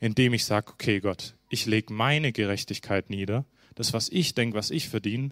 indem 0.00 0.34
ich 0.34 0.44
sage, 0.44 0.72
okay 0.72 1.00
Gott, 1.00 1.34
ich 1.48 1.66
lege 1.66 1.92
meine 1.92 2.32
Gerechtigkeit 2.32 3.10
nieder, 3.10 3.44
das, 3.74 3.92
was 3.92 4.08
ich 4.08 4.34
denke, 4.34 4.56
was 4.56 4.70
ich 4.70 4.88
verdiene, 4.88 5.30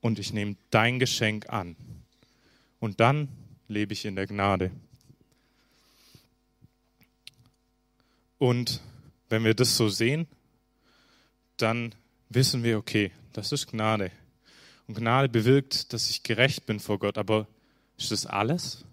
und 0.00 0.18
ich 0.18 0.32
nehme 0.32 0.56
dein 0.70 0.98
Geschenk 0.98 1.48
an. 1.50 1.76
Und 2.78 3.00
dann 3.00 3.28
lebe 3.68 3.92
ich 3.92 4.04
in 4.04 4.14
der 4.14 4.26
Gnade. 4.26 4.70
Und 8.38 8.80
wenn 9.28 9.44
wir 9.44 9.54
das 9.54 9.76
so 9.76 9.88
sehen, 9.88 10.26
dann 11.56 11.94
wissen 12.28 12.62
wir, 12.62 12.78
okay, 12.78 13.10
das 13.36 13.52
ist 13.52 13.66
Gnade. 13.66 14.10
Und 14.86 14.96
Gnade 14.96 15.28
bewirkt, 15.28 15.92
dass 15.92 16.08
ich 16.08 16.22
gerecht 16.22 16.64
bin 16.64 16.80
vor 16.80 16.98
Gott. 16.98 17.18
Aber 17.18 17.46
ist 17.98 18.10
das 18.10 18.24
alles? 18.24 18.84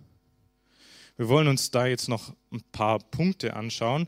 Wir 1.16 1.30
wollen 1.30 1.48
uns 1.48 1.72
da 1.72 1.86
jetzt 1.86 2.10
noch 2.10 2.34
ein 2.52 2.62
paar 2.72 3.00
Punkte 3.00 3.56
anschauen. 3.56 4.08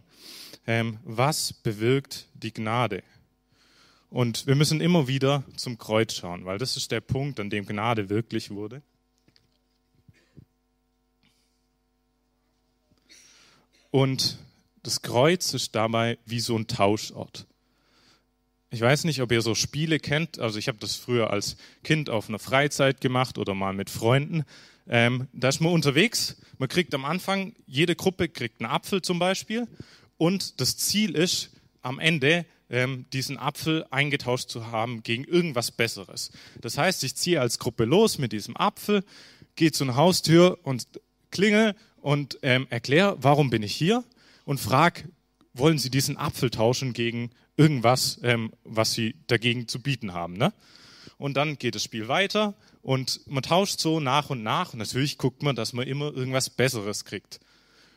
Ähm, 0.68 1.00
was 1.04 1.54
bewirkt 1.54 2.28
die 2.34 2.54
Gnade? 2.54 3.04
Und 4.10 4.46
wir 4.48 4.56
müssen 4.56 4.82
immer 4.82 5.08
wieder 5.08 5.44
zum 5.56 5.78
Kreuz 5.78 6.14
schauen, 6.14 6.46
weil 6.46 6.58
das 6.58 6.76
ist 6.76 6.92
der 6.92 7.02
Punkt, 7.02 7.40
an 7.40 7.50
dem 7.50 7.66
Gnade 7.66 8.10
wirklich 8.10 8.50
wurde. 8.50 8.82
Und 13.92 14.38
das 14.84 15.02
Kreuz 15.02 15.54
ist 15.54 15.76
dabei 15.76 16.18
wie 16.26 16.42
so 16.42 16.58
ein 16.58 16.68
Tauschort. 16.68 17.48
Ich 18.76 18.82
weiß 18.82 19.06
nicht, 19.06 19.22
ob 19.22 19.32
ihr 19.32 19.42
so 19.42 19.56
Spiele 19.56 20.00
kennt. 20.00 20.38
Also 20.38 20.60
ich 20.60 20.68
habe 20.68 20.78
das 20.80 20.98
früher 20.98 21.30
als 21.32 21.56
Kind 21.86 22.10
auf 22.10 22.28
einer 22.28 22.40
Freizeit 22.40 23.00
gemacht 23.00 23.38
oder 23.38 23.54
mal 23.54 23.74
mit 23.74 23.90
Freunden. 23.90 24.44
Ähm, 24.90 25.30
da 25.32 25.48
ist 25.48 25.62
man 25.62 25.72
unterwegs. 25.72 26.36
Man 26.58 26.68
kriegt 26.68 26.94
am 26.94 27.06
Anfang, 27.06 27.54
jede 27.66 27.96
Gruppe 27.96 28.28
kriegt 28.28 28.60
einen 28.60 28.70
Apfel 28.70 29.02
zum 29.02 29.18
Beispiel. 29.18 29.66
Und 30.18 30.60
das 30.60 30.76
Ziel 30.76 31.16
ist, 31.16 31.52
am 31.84 32.00
Ende 32.00 32.46
ähm, 32.70 33.06
diesen 33.14 33.38
Apfel 33.38 33.86
eingetauscht 33.92 34.50
zu 34.50 34.70
haben 34.70 35.04
gegen 35.04 35.24
irgendwas 35.24 35.72
Besseres. 35.72 36.32
Das 36.60 36.78
heißt, 36.78 37.02
ich 37.06 37.16
ziehe 37.16 37.40
als 37.40 37.60
Gruppe 37.60 37.86
los 37.86 38.18
mit 38.18 38.34
diesem 38.34 38.58
Apfel, 38.58 39.06
gehe 39.56 39.72
zu 39.72 39.86
einer 39.86 39.96
Haustür 39.96 40.60
und 40.64 40.86
klinge 41.32 41.78
und 42.02 42.40
ähm, 42.42 42.68
erkläre, 42.70 43.16
warum 43.22 43.50
bin 43.50 43.64
ich 43.64 43.74
hier 43.74 44.04
und 44.44 44.60
frage, 44.60 45.06
wollen 45.54 45.78
Sie 45.78 45.90
diesen 45.90 46.18
Apfel 46.18 46.50
tauschen 46.50 46.92
gegen 46.92 47.30
irgendwas, 47.58 48.20
ähm, 48.24 48.52
was 48.64 48.94
Sie 48.94 49.16
dagegen 49.28 49.68
zu 49.68 49.82
bieten 49.82 50.14
haben. 50.14 50.38
Ne? 50.38 50.54
Und 51.18 51.38
dann 51.38 51.58
geht 51.58 51.76
das 51.76 51.84
Spiel 51.84 52.08
weiter 52.08 52.56
und 52.82 53.22
man 53.28 53.44
tauscht 53.44 53.80
so 53.80 54.00
nach 54.00 54.30
und 54.30 54.44
nach 54.44 54.74
und 54.74 54.80
natürlich 54.80 55.18
guckt 55.18 55.44
man, 55.44 55.56
dass 55.56 55.74
man 55.74 55.88
immer 55.88 56.14
irgendwas 56.14 56.50
Besseres 56.50 57.06
kriegt. 57.06 57.40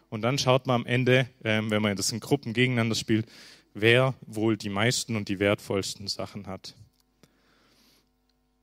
Und 0.09 0.23
dann 0.23 0.39
schaut 0.39 0.67
man 0.67 0.83
am 0.83 0.87
Ende, 0.87 1.29
ähm, 1.45 1.71
wenn 1.71 1.83
man 1.83 1.97
das 1.97 2.13
in 2.13 2.21
Gruppen 2.21 2.55
gegeneinander 2.55 2.95
spielt, 2.95 3.27
wer 3.75 4.15
wohl 4.23 4.57
die 4.57 4.71
meisten 4.71 5.17
und 5.17 5.29
die 5.29 5.39
wertvollsten 5.39 6.09
Sachen 6.09 6.47
hat. 6.47 6.75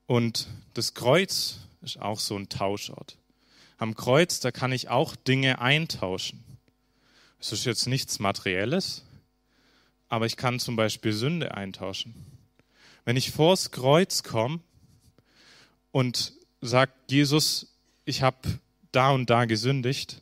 Und 0.07 0.47
das 0.73 0.93
Kreuz 0.93 1.59
ist 1.81 2.01
auch 2.01 2.19
so 2.19 2.35
ein 2.35 2.49
Tauschort. 2.49 3.17
Am 3.77 3.95
Kreuz, 3.95 4.39
da 4.39 4.51
kann 4.51 4.71
ich 4.71 4.89
auch 4.89 5.15
Dinge 5.15 5.59
eintauschen. 5.59 6.43
Es 7.39 7.51
ist 7.51 7.65
jetzt 7.65 7.87
nichts 7.87 8.19
Materielles, 8.19 9.04
aber 10.09 10.25
ich 10.25 10.37
kann 10.37 10.59
zum 10.59 10.75
Beispiel 10.75 11.13
Sünde 11.13 11.55
eintauschen. 11.55 12.13
Wenn 13.05 13.17
ich 13.17 13.31
vors 13.31 13.71
Kreuz 13.71 14.23
komme 14.23 14.59
und 15.91 16.33
sage, 16.61 16.91
Jesus, 17.09 17.75
ich 18.05 18.21
habe 18.21 18.59
da 18.91 19.11
und 19.11 19.29
da 19.29 19.45
gesündigt, 19.45 20.21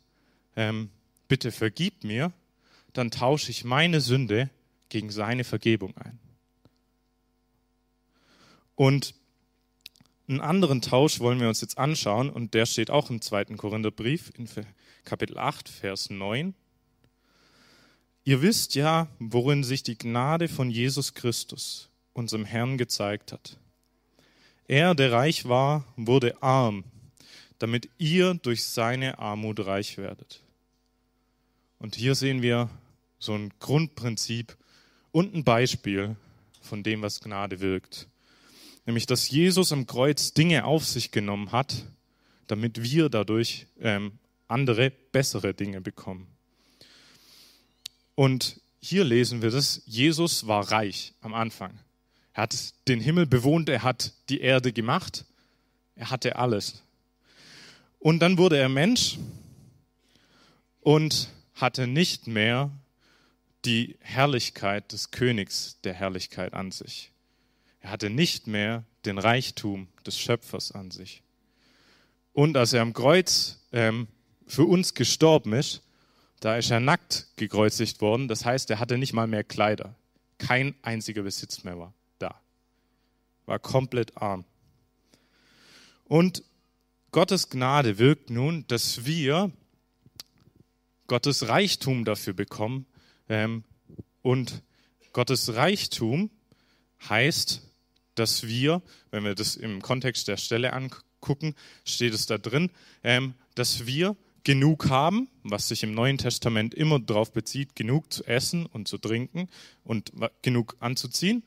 ähm, 0.55 0.89
bitte 1.27 1.51
vergib 1.51 2.03
mir, 2.03 2.31
dann 2.93 3.11
tausche 3.11 3.51
ich 3.51 3.63
meine 3.63 4.01
Sünde 4.01 4.49
gegen 4.89 5.09
seine 5.09 5.43
Vergebung 5.43 5.95
ein. 5.97 6.19
Und 8.75 9.15
einen 10.27 10.41
anderen 10.41 10.81
Tausch 10.81 11.19
wollen 11.19 11.39
wir 11.39 11.47
uns 11.47 11.61
jetzt 11.61 11.77
anschauen 11.77 12.29
und 12.29 12.53
der 12.53 12.65
steht 12.65 12.89
auch 12.89 13.09
im 13.09 13.21
zweiten 13.21 13.57
Korintherbrief 13.57 14.31
in 14.37 14.47
Kapitel 15.03 15.37
8, 15.37 15.69
Vers 15.69 16.09
9. 16.09 16.53
Ihr 18.25 18.41
wisst 18.41 18.75
ja, 18.75 19.07
worin 19.19 19.63
sich 19.63 19.83
die 19.83 19.97
Gnade 19.97 20.47
von 20.47 20.71
Jesus 20.71 21.13
Christus, 21.13 21.89
unserem 22.13 22.45
Herrn, 22.45 22.77
gezeigt 22.77 23.33
hat. 23.33 23.57
Er, 24.67 24.95
der 24.95 25.11
reich 25.11 25.49
war, 25.49 25.85
wurde 25.97 26.41
arm, 26.41 26.85
damit 27.59 27.89
ihr 27.97 28.33
durch 28.35 28.63
seine 28.63 29.19
Armut 29.19 29.65
reich 29.65 29.97
werdet. 29.97 30.41
Und 31.79 31.95
hier 31.95 32.15
sehen 32.15 32.41
wir 32.41 32.69
so 33.19 33.33
ein 33.33 33.51
Grundprinzip 33.59 34.57
und 35.11 35.35
ein 35.35 35.43
Beispiel 35.43 36.15
von 36.61 36.81
dem, 36.81 37.01
was 37.01 37.19
Gnade 37.19 37.59
wirkt. 37.59 38.07
Nämlich, 38.85 39.05
dass 39.05 39.29
Jesus 39.29 39.73
am 39.73 39.85
Kreuz 39.85 40.33
Dinge 40.33 40.63
auf 40.63 40.85
sich 40.85 41.11
genommen 41.11 41.51
hat, 41.51 41.85
damit 42.47 42.83
wir 42.83 43.09
dadurch 43.09 43.67
ähm, 43.81 44.13
andere, 44.47 44.91
bessere 44.91 45.53
Dinge 45.53 45.81
bekommen. 45.81 46.32
Und 48.15 48.59
hier 48.79 49.03
lesen 49.03 49.41
wir 49.41 49.51
das, 49.51 49.81
Jesus 49.85 50.47
war 50.47 50.71
reich 50.71 51.13
am 51.21 51.33
Anfang. 51.33 51.79
Er 52.33 52.43
hat 52.43 52.73
den 52.87 52.99
Himmel 52.99 53.25
bewohnt, 53.25 53.69
er 53.69 53.83
hat 53.83 54.13
die 54.29 54.41
Erde 54.41 54.73
gemacht, 54.73 55.25
er 55.95 56.09
hatte 56.09 56.35
alles. 56.35 56.83
Und 57.99 58.19
dann 58.19 58.37
wurde 58.37 58.57
er 58.57 58.69
Mensch 58.69 59.17
und 60.81 61.29
hatte 61.55 61.87
nicht 61.87 62.27
mehr 62.27 62.71
die 63.65 63.95
Herrlichkeit 64.01 64.91
des 64.91 65.11
Königs 65.11 65.79
der 65.83 65.93
Herrlichkeit 65.93 66.53
an 66.53 66.71
sich. 66.71 67.11
Er 67.79 67.91
hatte 67.91 68.09
nicht 68.09 68.47
mehr 68.47 68.83
den 69.05 69.17
Reichtum 69.17 69.87
des 70.05 70.19
Schöpfers 70.19 70.71
an 70.71 70.91
sich. 70.91 71.21
Und 72.33 72.57
als 72.57 72.73
er 72.73 72.81
am 72.81 72.93
Kreuz 72.93 73.59
ähm, 73.71 74.07
für 74.47 74.65
uns 74.65 74.93
gestorben 74.93 75.53
ist, 75.53 75.82
da 76.43 76.57
ist 76.57 76.71
er 76.71 76.81
nackt 76.81 77.27
gekreuzigt 77.37 78.01
worden. 78.01 78.27
Das 78.27 78.43
heißt, 78.43 78.69
er 78.69 78.79
hatte 78.79 78.97
nicht 78.97 79.13
mal 79.13 79.27
mehr 79.27 79.45
Kleider. 79.45 79.95
Kein 80.39 80.75
einziger 80.81 81.23
Besitz 81.23 81.63
mehr 81.63 81.79
war 81.79 81.93
da. 82.19 82.37
War 83.45 83.59
komplett 83.59 84.17
arm. 84.17 84.43
Und 86.03 86.43
Gottes 87.11 87.49
Gnade 87.49 87.97
wirkt 87.97 88.29
nun, 88.29 88.67
dass 88.67 89.05
wir 89.05 89.53
Gottes 91.07 91.47
Reichtum 91.47 92.03
dafür 92.03 92.33
bekommen. 92.33 92.87
Ähm, 93.29 93.63
und 94.21 94.63
Gottes 95.13 95.55
Reichtum 95.55 96.29
heißt, 97.07 97.61
dass 98.15 98.45
wir, 98.45 98.81
wenn 99.11 99.23
wir 99.23 99.33
das 99.33 99.55
im 99.55 99.81
Kontext 99.81 100.27
der 100.27 100.35
Stelle 100.35 100.73
angucken, 100.73 101.55
steht 101.85 102.13
es 102.13 102.25
da 102.25 102.37
drin, 102.37 102.69
ähm, 103.01 103.33
dass 103.55 103.85
wir 103.85 104.17
genug 104.43 104.89
haben, 104.89 105.29
was 105.43 105.67
sich 105.67 105.83
im 105.83 105.93
Neuen 105.93 106.17
Testament 106.17 106.73
immer 106.73 106.99
darauf 106.99 107.31
bezieht, 107.31 107.75
genug 107.75 108.11
zu 108.11 108.23
essen 108.25 108.65
und 108.65 108.87
zu 108.87 108.97
trinken 108.97 109.49
und 109.83 110.11
genug 110.41 110.75
anzuziehen 110.79 111.43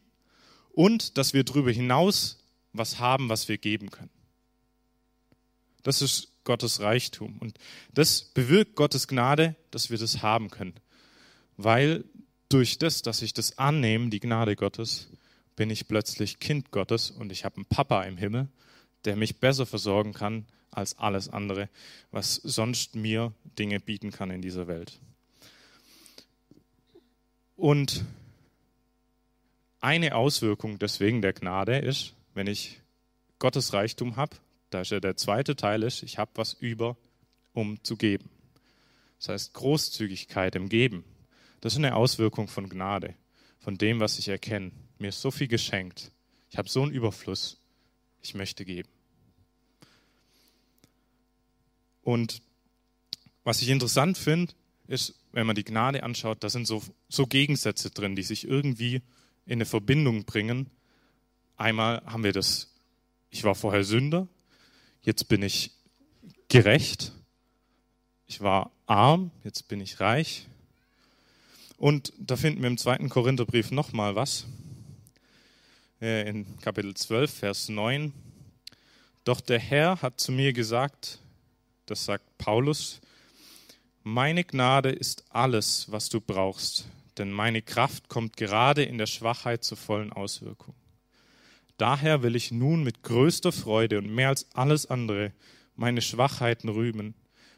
und 0.73 1.17
dass 1.19 1.33
wir 1.33 1.45
darüber 1.45 1.71
hinaus 1.71 2.45
was 2.73 2.99
haben, 2.99 3.29
was 3.29 3.49
wir 3.49 3.59
geben 3.59 3.91
können. 3.91 4.11
Das 5.83 6.03
ist 6.03 6.29
Gottes 6.45 6.81
Reichtum. 6.81 7.39
Und 7.39 7.59
das 7.93 8.23
bewirkt 8.23 8.77
Gottes 8.77 9.09
Gnade, 9.09 9.57
dass 9.71 9.91
wir 9.91 9.99
das 9.99 10.23
haben 10.23 10.51
können. 10.51 10.75
Weil 11.57 12.05
durch 12.49 12.79
das, 12.79 13.03
dass 13.03 13.23
ich 13.23 13.35
das 13.35 13.59
annehme, 13.59 14.11
die 14.11 14.21
Gnade 14.21 14.57
Gottes, 14.57 15.09
bin 15.57 15.71
ich 15.71 15.89
plötzlich 15.89 16.39
Kind 16.39 16.71
Gottes 16.71 17.11
und 17.11 17.33
ich 17.33 17.45
habe 17.45 17.57
einen 17.57 17.67
Papa 17.67 18.03
im 18.05 18.19
Himmel, 18.19 18.49
der 19.05 19.17
mich 19.17 19.41
besser 19.41 19.67
versorgen 19.67 20.13
kann 20.13 20.47
als 20.77 20.99
alles 20.99 21.29
andere, 21.29 21.69
was 22.11 22.35
sonst 22.35 22.95
mir 22.95 23.33
Dinge 23.59 23.81
bieten 23.81 24.13
kann 24.13 24.31
in 24.31 24.43
dieser 24.43 24.67
Welt. 24.67 25.01
Und 27.57 28.05
eine 29.81 30.15
Auswirkung 30.15 30.79
deswegen 30.79 31.23
der 31.23 31.33
Gnade 31.33 31.79
ist, 31.79 32.15
wenn 32.35 32.47
ich 32.47 32.81
Gottes 33.39 33.73
Reichtum 33.73 34.17
habe, 34.17 34.37
da 34.71 34.81
ist 34.83 34.91
ja 34.91 35.01
der 35.01 35.17
zweite 35.17 35.57
Teil 35.57 35.83
ist, 35.83 36.03
ich 36.03 36.19
habe 36.19 36.31
was 36.35 36.55
über, 36.55 36.97
um 37.53 37.83
zu 37.83 37.97
geben. 37.97 38.29
Das 39.19 39.29
heißt 39.29 39.55
Großzügigkeit 39.55 40.55
im 40.57 40.69
Geben. 40.69 41.05
Das 41.61 41.73
ist 41.73 41.79
eine 41.79 41.95
Auswirkung 41.95 42.49
von 42.49 42.69
Gnade, 42.69 43.15
von 43.61 43.79
dem, 43.79 44.01
was 44.01 44.19
ich 44.19 44.29
erkenne. 44.29 44.73
Mir 44.99 45.09
ist 45.09 45.21
so 45.21 45.31
viel 45.31 45.49
geschenkt. 45.49 46.11
Ich 46.51 46.59
habe 46.59 46.69
so 46.69 46.83
einen 46.83 46.93
Überfluss. 46.93 47.59
Ich 48.23 48.35
möchte 48.35 48.65
geben. 48.65 48.89
Und 52.07 52.41
was 53.43 53.63
ich 53.63 53.69
interessant 53.69 54.17
finde, 54.17 54.53
ist, 54.87 55.17
wenn 55.33 55.45
man 55.45 55.57
die 55.57 55.65
Gnade 55.65 56.05
anschaut, 56.05 56.45
da 56.45 56.49
sind 56.49 56.65
so, 56.65 56.81
so 57.09 57.27
Gegensätze 57.27 57.91
drin, 57.91 58.15
die 58.15 58.23
sich 58.23 58.47
irgendwie 58.47 59.03
in 59.45 59.55
eine 59.55 59.65
Verbindung 59.65 60.25
bringen. 60.25 60.71
Einmal 61.57 62.01
haben 62.07 62.23
wir 62.23 62.33
das, 62.33 62.73
ich 63.31 63.43
war 63.43 63.57
vorher 63.57 63.83
Sünder, 63.83 64.29
jetzt 65.03 65.27
bin 65.27 65.43
ich 65.43 65.73
gerecht, 66.47 67.11
ich 68.29 68.41
war 68.41 68.71
arm, 68.87 69.33
jetzt 69.43 69.67
bin 69.67 69.81
ich 69.81 69.99
reich. 69.99 70.47
Und 71.77 72.13
da 72.21 72.37
finden 72.37 72.63
wir 72.63 72.69
im 72.69 72.79
zweiten 72.79 73.09
Korintherbrief 73.09 73.73
nochmal 73.73 74.15
was. 74.15 74.47
Äh, 76.01 76.29
in 76.29 76.61
Kapitel 76.61 76.95
12, 76.95 77.35
Vers 77.35 77.69
9. 77.69 78.13
Doch 79.25 79.41
der 79.41 79.59
Herr 79.59 80.03
hat 80.03 80.21
zu 80.21 80.31
mir 80.31 80.53
gesagt, 80.53 81.19
das 81.87 82.05
sagt 82.05 82.39
Paulus, 82.39 83.01
meine 84.03 84.45
Gnade 84.45 84.91
ist 84.91 85.25
alles, 85.31 85.91
was 85.91 86.09
du 86.09 86.21
brauchst, 86.21 86.87
denn 87.19 87.33
meine 87.33 87.63
Kraft 87.63 88.09
kommt 88.09 88.37
gerade 88.37 88.85
in 88.85 88.99
der 88.99 89.07
Schwachheit 89.07 89.65
zur 89.65 89.77
vollen 89.77 90.13
Auswirkung. 90.13 90.75
Daher 91.79 92.23
will 92.23 92.37
ich 92.37 92.53
nun 92.53 92.85
mit 92.85 93.03
größter 93.03 93.53
Freude 93.53 93.99
und 93.99 94.15
mehr 94.15 94.29
als 94.29 94.47
alles 94.55 94.87
andere 94.87 95.33
meine 95.75 96.03
Schwachheiten 96.03 96.69
rühmen, 96.69 97.15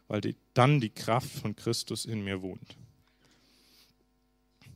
weil 0.08 0.20
die, 0.20 0.37
dann 0.54 0.80
die 0.80 0.90
Kraft 0.90 1.30
von 1.30 1.54
Christus 1.54 2.04
in 2.04 2.25
mir 2.25 2.42
wohnt. 2.42 2.76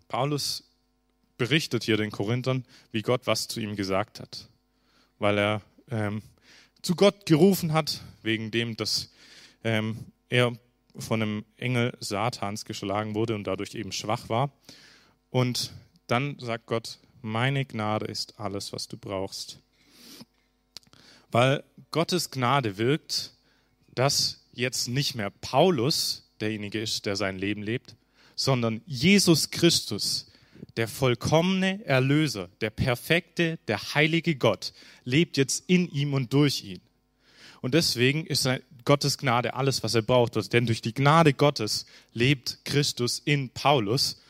Paulus 0.08 0.64
berichtet 1.38 1.84
hier 1.84 1.96
den 1.96 2.10
Korinthern, 2.10 2.64
wie 2.92 3.02
Gott 3.02 3.22
was 3.26 3.48
zu 3.48 3.60
ihm 3.60 3.74
gesagt 3.74 4.20
hat, 4.20 4.48
weil 5.18 5.38
er 5.38 5.62
ähm, 5.90 6.22
zu 6.82 6.94
Gott 6.94 7.26
gerufen 7.26 7.72
hat, 7.72 8.02
wegen 8.22 8.50
dem, 8.50 8.76
dass 8.76 9.11
ähm, 9.64 10.06
er 10.28 10.52
von 10.96 11.22
einem 11.22 11.44
Engel 11.56 11.96
Satans 12.00 12.64
geschlagen 12.64 13.14
wurde 13.14 13.34
und 13.34 13.44
dadurch 13.44 13.74
eben 13.74 13.92
schwach 13.92 14.28
war. 14.28 14.52
Und 15.30 15.72
dann 16.06 16.38
sagt 16.38 16.66
Gott, 16.66 16.98
meine 17.22 17.64
Gnade 17.64 18.06
ist 18.06 18.38
alles, 18.38 18.72
was 18.72 18.88
du 18.88 18.96
brauchst. 18.96 19.60
Weil 21.30 21.64
Gottes 21.90 22.30
Gnade 22.30 22.76
wirkt, 22.76 23.32
dass 23.94 24.44
jetzt 24.52 24.88
nicht 24.88 25.14
mehr 25.14 25.30
Paulus 25.30 26.30
derjenige 26.40 26.80
ist, 26.80 27.06
der 27.06 27.16
sein 27.16 27.38
Leben 27.38 27.62
lebt, 27.62 27.96
sondern 28.34 28.82
Jesus 28.86 29.50
Christus, 29.50 30.30
der 30.76 30.88
vollkommene 30.88 31.84
Erlöser, 31.84 32.48
der 32.60 32.70
perfekte, 32.70 33.58
der 33.68 33.94
heilige 33.94 34.36
Gott, 34.36 34.72
lebt 35.04 35.36
jetzt 35.36 35.64
in 35.68 35.88
ihm 35.90 36.14
und 36.14 36.32
durch 36.32 36.64
ihn. 36.64 36.80
Und 37.60 37.74
deswegen 37.74 38.26
ist 38.26 38.46
Gottes 38.84 39.18
Gnade 39.18 39.54
alles, 39.54 39.82
was 39.82 39.94
er 39.94 40.02
braucht. 40.02 40.52
Denn 40.52 40.66
durch 40.66 40.82
die 40.82 40.94
Gnade 40.94 41.32
Gottes 41.32 41.86
lebt 42.12 42.58
Christus 42.64 43.20
in 43.24 43.50
Paulus. 43.50 44.20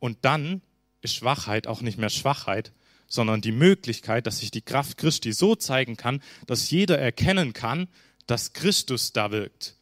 Und 0.00 0.18
dann 0.22 0.62
ist 1.02 1.14
Schwachheit 1.14 1.66
auch 1.66 1.80
nicht 1.80 1.98
mehr 1.98 2.10
Schwachheit, 2.10 2.72
sondern 3.08 3.40
die 3.40 3.52
Möglichkeit, 3.52 4.26
dass 4.26 4.40
sich 4.40 4.50
die 4.50 4.62
Kraft 4.62 4.98
Christi 4.98 5.32
so 5.32 5.54
zeigen 5.54 5.96
kann, 5.96 6.22
dass 6.46 6.70
jeder 6.70 6.98
erkennen 6.98 7.52
kann, 7.52 7.88
dass 8.26 8.52
Christus 8.52 9.12
da 9.12 9.30
wirkt. 9.30 9.76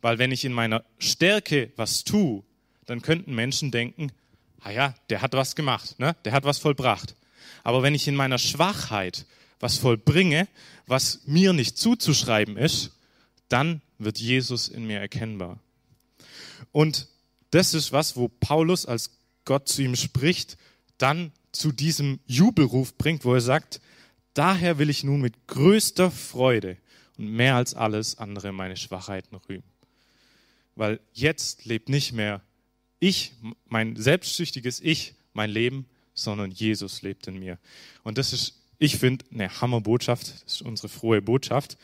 Weil 0.00 0.18
wenn 0.18 0.32
ich 0.32 0.44
in 0.44 0.52
meiner 0.52 0.84
Stärke 0.98 1.72
was 1.76 2.04
tue, 2.04 2.42
dann 2.86 3.02
könnten 3.02 3.34
Menschen 3.34 3.70
denken, 3.70 4.10
ah 4.60 4.70
ja, 4.70 4.94
der 5.10 5.22
hat 5.22 5.34
was 5.34 5.54
gemacht, 5.54 5.98
ne? 5.98 6.16
der 6.24 6.32
hat 6.32 6.44
was 6.44 6.58
vollbracht. 6.58 7.14
Aber 7.64 7.82
wenn 7.82 7.94
ich 7.94 8.08
in 8.08 8.16
meiner 8.16 8.38
Schwachheit 8.38 9.26
was 9.60 9.78
vollbringe, 9.78 10.48
was 10.86 11.20
mir 11.26 11.52
nicht 11.52 11.76
zuzuschreiben 11.76 12.56
ist, 12.56 12.92
dann 13.48 13.82
wird 13.98 14.18
Jesus 14.18 14.68
in 14.68 14.86
mir 14.86 15.00
erkennbar. 15.00 15.58
Und 16.72 17.08
das 17.50 17.74
ist 17.74 17.92
was, 17.92 18.16
wo 18.16 18.28
Paulus, 18.28 18.86
als 18.86 19.18
Gott 19.44 19.68
zu 19.68 19.82
ihm 19.82 19.96
spricht, 19.96 20.58
dann 20.98 21.32
zu 21.52 21.72
diesem 21.72 22.20
Jubelruf 22.26 22.96
bringt, 22.96 23.24
wo 23.24 23.34
er 23.34 23.40
sagt, 23.40 23.80
daher 24.34 24.78
will 24.78 24.90
ich 24.90 25.04
nun 25.04 25.20
mit 25.20 25.46
größter 25.46 26.10
Freude 26.10 26.76
und 27.16 27.30
mehr 27.30 27.56
als 27.56 27.74
alles 27.74 28.18
andere 28.18 28.52
meine 28.52 28.76
Schwachheiten 28.76 29.36
rühmen. 29.48 29.64
Weil 30.76 31.00
jetzt 31.12 31.64
lebt 31.64 31.88
nicht 31.88 32.12
mehr 32.12 32.42
ich, 33.00 33.32
mein 33.66 33.96
selbstsüchtiges 33.96 34.80
Ich, 34.80 35.14
mein 35.32 35.50
Leben, 35.50 35.86
sondern 36.14 36.50
Jesus 36.50 37.02
lebt 37.02 37.26
in 37.26 37.38
mir. 37.38 37.58
Und 38.02 38.18
das 38.18 38.32
ist, 38.32 38.60
ich 38.78 38.96
finde, 38.96 39.24
eine 39.32 39.60
Hammerbotschaft. 39.60 40.28
Das 40.44 40.54
ist 40.54 40.62
unsere 40.62 40.88
frohe 40.88 41.22
Botschaft. 41.22 41.78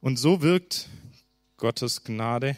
Und 0.00 0.18
so 0.18 0.40
wirkt 0.40 0.88
Gottes 1.56 2.04
Gnade, 2.04 2.56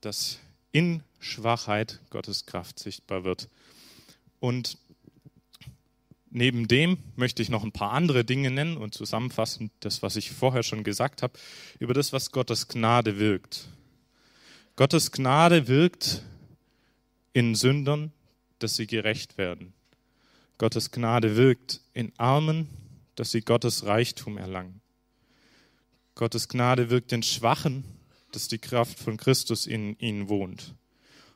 dass 0.00 0.38
in 0.72 1.02
Schwachheit 1.20 2.00
Gottes 2.10 2.46
Kraft 2.46 2.78
sichtbar 2.78 3.24
wird. 3.24 3.48
Und 4.40 4.78
neben 6.30 6.68
dem 6.68 6.98
möchte 7.14 7.42
ich 7.42 7.48
noch 7.48 7.64
ein 7.64 7.72
paar 7.72 7.92
andere 7.92 8.24
Dinge 8.24 8.50
nennen 8.50 8.76
und 8.76 8.94
zusammenfassen 8.94 9.70
das, 9.80 10.02
was 10.02 10.16
ich 10.16 10.30
vorher 10.30 10.62
schon 10.62 10.84
gesagt 10.84 11.22
habe, 11.22 11.38
über 11.78 11.94
das, 11.94 12.12
was 12.12 12.30
Gottes 12.30 12.68
Gnade 12.68 13.18
wirkt. 13.18 13.68
Gottes 14.76 15.12
Gnade 15.12 15.68
wirkt 15.68 16.22
in 17.32 17.54
Sündern, 17.54 18.12
dass 18.58 18.76
sie 18.76 18.86
gerecht 18.86 19.38
werden. 19.38 19.74
Gottes 20.58 20.90
Gnade 20.90 21.36
wirkt 21.36 21.80
in 21.92 22.12
Armen, 22.18 22.68
dass 23.14 23.30
sie 23.30 23.42
Gottes 23.42 23.84
Reichtum 23.84 24.38
erlangen. 24.38 24.80
Gottes 26.16 26.48
Gnade 26.48 26.88
wirkt 26.88 27.12
in 27.12 27.22
Schwachen, 27.22 27.84
dass 28.32 28.48
die 28.48 28.58
Kraft 28.58 28.98
von 28.98 29.18
Christus 29.18 29.66
in 29.66 29.98
ihnen 29.98 30.30
wohnt. 30.30 30.74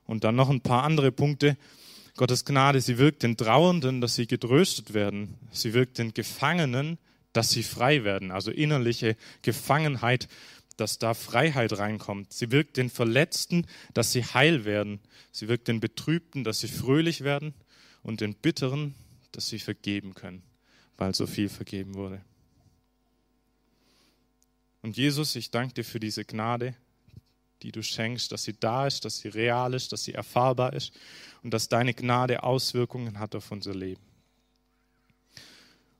Und 0.06 0.24
dann 0.24 0.36
noch 0.36 0.48
ein 0.48 0.62
paar 0.62 0.84
andere 0.84 1.12
Punkte. 1.12 1.58
Gottes 2.16 2.46
Gnade, 2.46 2.80
sie 2.80 2.96
wirkt 2.96 3.22
in 3.22 3.36
Trauernden, 3.36 4.00
dass 4.00 4.14
sie 4.14 4.26
getröstet 4.26 4.94
werden. 4.94 5.36
Sie 5.52 5.74
wirkt 5.74 5.98
in 5.98 6.14
Gefangenen, 6.14 6.96
dass 7.34 7.50
sie 7.50 7.62
frei 7.62 8.04
werden. 8.04 8.30
Also 8.30 8.50
innerliche 8.50 9.16
Gefangenheit, 9.42 10.28
dass 10.78 10.98
da 10.98 11.12
Freiheit 11.12 11.76
reinkommt. 11.76 12.32
Sie 12.32 12.50
wirkt 12.50 12.78
den 12.78 12.88
Verletzten, 12.88 13.66
dass 13.92 14.12
sie 14.12 14.24
heil 14.24 14.64
werden. 14.64 15.00
Sie 15.30 15.48
wirkt 15.48 15.68
den 15.68 15.80
Betrübten, 15.80 16.42
dass 16.42 16.60
sie 16.60 16.68
fröhlich 16.68 17.20
werden. 17.20 17.52
Und 18.02 18.22
den 18.22 18.34
Bitteren, 18.34 18.94
dass 19.32 19.50
sie 19.50 19.58
vergeben 19.58 20.14
können, 20.14 20.42
weil 20.96 21.14
so 21.14 21.26
viel 21.26 21.50
vergeben 21.50 21.96
wurde. 21.96 22.22
Und 24.82 24.96
Jesus, 24.96 25.36
ich 25.36 25.50
danke 25.50 25.74
dir 25.74 25.84
für 25.84 26.00
diese 26.00 26.24
Gnade, 26.24 26.74
die 27.62 27.72
du 27.72 27.82
schenkst, 27.82 28.32
dass 28.32 28.44
sie 28.44 28.54
da 28.54 28.86
ist, 28.86 29.04
dass 29.04 29.18
sie 29.18 29.28
real 29.28 29.74
ist, 29.74 29.92
dass 29.92 30.04
sie 30.04 30.14
erfahrbar 30.14 30.72
ist 30.72 30.92
und 31.42 31.52
dass 31.52 31.68
deine 31.68 31.92
Gnade 31.92 32.42
Auswirkungen 32.42 33.18
hat 33.18 33.34
auf 33.34 33.50
unser 33.50 33.74
Leben. 33.74 34.00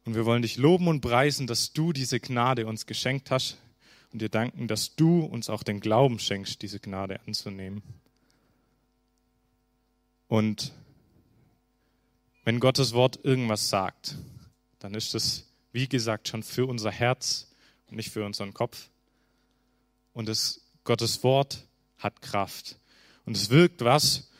Und 0.05 0.15
wir 0.15 0.25
wollen 0.25 0.43
dich 0.43 0.57
loben 0.57 0.89
und 0.89 1.03
preisen, 1.03 1.47
dass 1.47 1.73
du 1.73 1.93
diese 1.93 2.21
Gnade 2.21 2.67
uns 2.67 2.87
geschenkt 2.87 3.31
hast 3.31 3.59
und 4.13 4.23
dir 4.23 4.31
danken, 4.31 4.67
dass 4.67 4.97
du 4.97 5.21
uns 5.21 5.51
auch 5.51 5.63
den 5.63 5.81
Glauben 5.81 6.19
schenkst, 6.19 6.63
diese 6.63 6.81
Gnade 6.81 7.21
anzunehmen. 7.27 7.83
Und 10.27 10.73
wenn 12.45 12.61
Gottes 12.61 12.95
Wort 12.95 13.21
irgendwas 13.23 13.69
sagt, 13.69 14.17
dann 14.79 14.95
ist 14.95 15.15
es, 15.15 15.47
wie 15.73 15.89
gesagt, 15.89 16.29
schon 16.29 16.43
für 16.43 16.67
unser 16.67 16.91
Herz 16.91 17.50
nicht 17.93 18.11
für 18.11 18.25
unseren 18.25 18.55
Kopf. 18.55 18.91
Und 20.13 20.29
es, 20.29 20.65
Gottes 20.85 21.23
Wort 21.23 21.67
hat 21.99 22.23
Kraft. 22.23 22.79
Und 23.25 23.37
es 23.37 23.51
wirkt 23.51 23.85
was. 23.85 24.31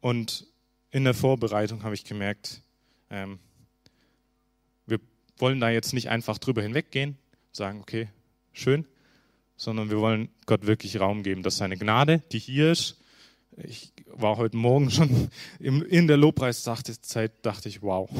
Und 0.00 0.46
in 0.90 1.04
der 1.04 1.14
Vorbereitung 1.14 1.82
habe 1.82 1.94
ich 1.94 2.04
gemerkt, 2.04 2.62
ähm, 3.10 3.38
wir 4.86 5.00
wollen 5.38 5.60
da 5.60 5.70
jetzt 5.70 5.92
nicht 5.92 6.08
einfach 6.08 6.38
drüber 6.38 6.62
hinweggehen, 6.62 7.16
sagen, 7.52 7.80
okay, 7.80 8.08
schön, 8.52 8.86
sondern 9.56 9.90
wir 9.90 9.98
wollen 9.98 10.28
Gott 10.46 10.66
wirklich 10.66 11.00
Raum 11.00 11.22
geben, 11.22 11.42
dass 11.42 11.56
seine 11.56 11.76
Gnade, 11.76 12.22
die 12.32 12.38
hier 12.38 12.72
ist, 12.72 13.00
ich 13.56 13.92
war 14.06 14.36
heute 14.36 14.56
Morgen 14.56 14.90
schon 14.90 15.30
in 15.58 16.06
der 16.06 16.16
Lobpreiszeit, 16.16 17.32
dachte 17.42 17.68
ich, 17.68 17.82
wow, 17.82 18.10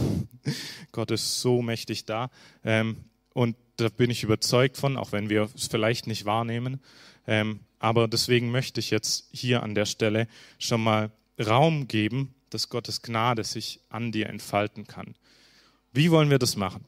Gott 0.92 1.10
ist 1.10 1.40
so 1.40 1.62
mächtig 1.62 2.04
da. 2.04 2.30
Ähm, 2.64 3.04
und 3.34 3.56
da 3.76 3.90
bin 3.90 4.08
ich 4.08 4.22
überzeugt 4.22 4.78
von, 4.78 4.96
auch 4.96 5.12
wenn 5.12 5.28
wir 5.28 5.50
es 5.54 5.66
vielleicht 5.66 6.06
nicht 6.06 6.24
wahrnehmen. 6.24 6.80
Ähm, 7.26 7.60
aber 7.78 8.08
deswegen 8.08 8.50
möchte 8.50 8.80
ich 8.80 8.90
jetzt 8.90 9.28
hier 9.32 9.62
an 9.62 9.74
der 9.74 9.84
Stelle 9.84 10.26
schon 10.58 10.82
mal 10.82 11.10
Raum 11.38 11.88
geben, 11.88 12.34
dass 12.50 12.70
Gottes 12.70 13.02
Gnade 13.02 13.44
sich 13.44 13.80
an 13.90 14.12
dir 14.12 14.28
entfalten 14.28 14.86
kann. 14.86 15.14
Wie 15.92 16.10
wollen 16.10 16.30
wir 16.30 16.38
das 16.38 16.56
machen? 16.56 16.84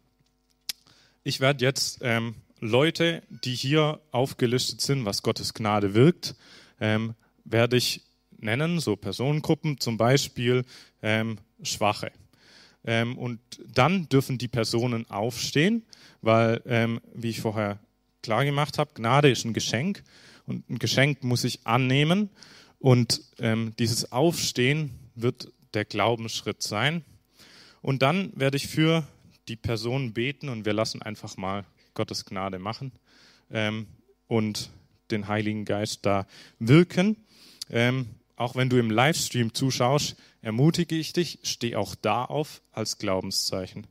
Ich 1.24 1.40
werde 1.40 1.64
jetzt 1.64 1.98
ähm, 2.02 2.36
Leute, 2.60 3.22
die 3.28 3.54
hier 3.54 4.00
aufgelistet 4.12 4.80
sind, 4.80 5.04
was 5.04 5.22
Gottes 5.22 5.54
Gnade 5.54 5.94
wirkt, 5.94 6.36
ähm, 6.80 7.14
werde 7.44 7.76
ich 7.76 8.02
nennen, 8.38 8.80
so 8.80 8.96
Personengruppen, 8.96 9.80
zum 9.80 9.96
Beispiel 9.96 10.64
ähm, 11.02 11.38
Schwache. 11.62 12.12
Ähm, 12.86 13.18
und 13.18 13.40
dann 13.66 14.08
dürfen 14.08 14.38
die 14.38 14.48
Personen 14.48 15.10
aufstehen, 15.10 15.84
weil, 16.22 16.62
ähm, 16.66 17.00
wie 17.12 17.30
ich 17.30 17.40
vorher 17.40 17.80
klar 18.22 18.44
gemacht 18.44 18.78
habe, 18.78 18.94
Gnade 18.94 19.30
ist 19.30 19.44
ein 19.44 19.52
Geschenk 19.52 20.02
und 20.46 20.68
ein 20.70 20.78
Geschenk 20.78 21.24
muss 21.24 21.44
ich 21.44 21.66
annehmen. 21.66 22.30
Und 22.78 23.20
ähm, 23.38 23.74
dieses 23.78 24.12
Aufstehen 24.12 24.90
wird 25.14 25.52
der 25.74 25.84
Glaubensschritt 25.84 26.62
sein. 26.62 27.04
Und 27.82 28.02
dann 28.02 28.32
werde 28.34 28.56
ich 28.56 28.68
für 28.68 29.06
die 29.48 29.56
Person 29.56 30.12
beten 30.12 30.48
und 30.48 30.64
wir 30.64 30.72
lassen 30.72 31.02
einfach 31.02 31.36
mal 31.36 31.64
Gottes 31.94 32.24
Gnade 32.24 32.58
machen 32.58 32.92
ähm, 33.50 33.86
und 34.26 34.70
den 35.10 35.28
Heiligen 35.28 35.64
Geist 35.64 36.04
da 36.04 36.26
wirken. 36.58 37.16
Ähm, 37.70 38.06
auch 38.36 38.54
wenn 38.54 38.68
du 38.68 38.76
im 38.76 38.90
Livestream 38.90 39.54
zuschaust, 39.54 40.16
ermutige 40.46 40.94
ich 40.94 41.12
dich, 41.12 41.40
steh 41.42 41.74
auch 41.74 41.96
da 41.96 42.24
auf 42.24 42.62
als 42.70 42.98
Glaubenszeichen. 42.98 43.88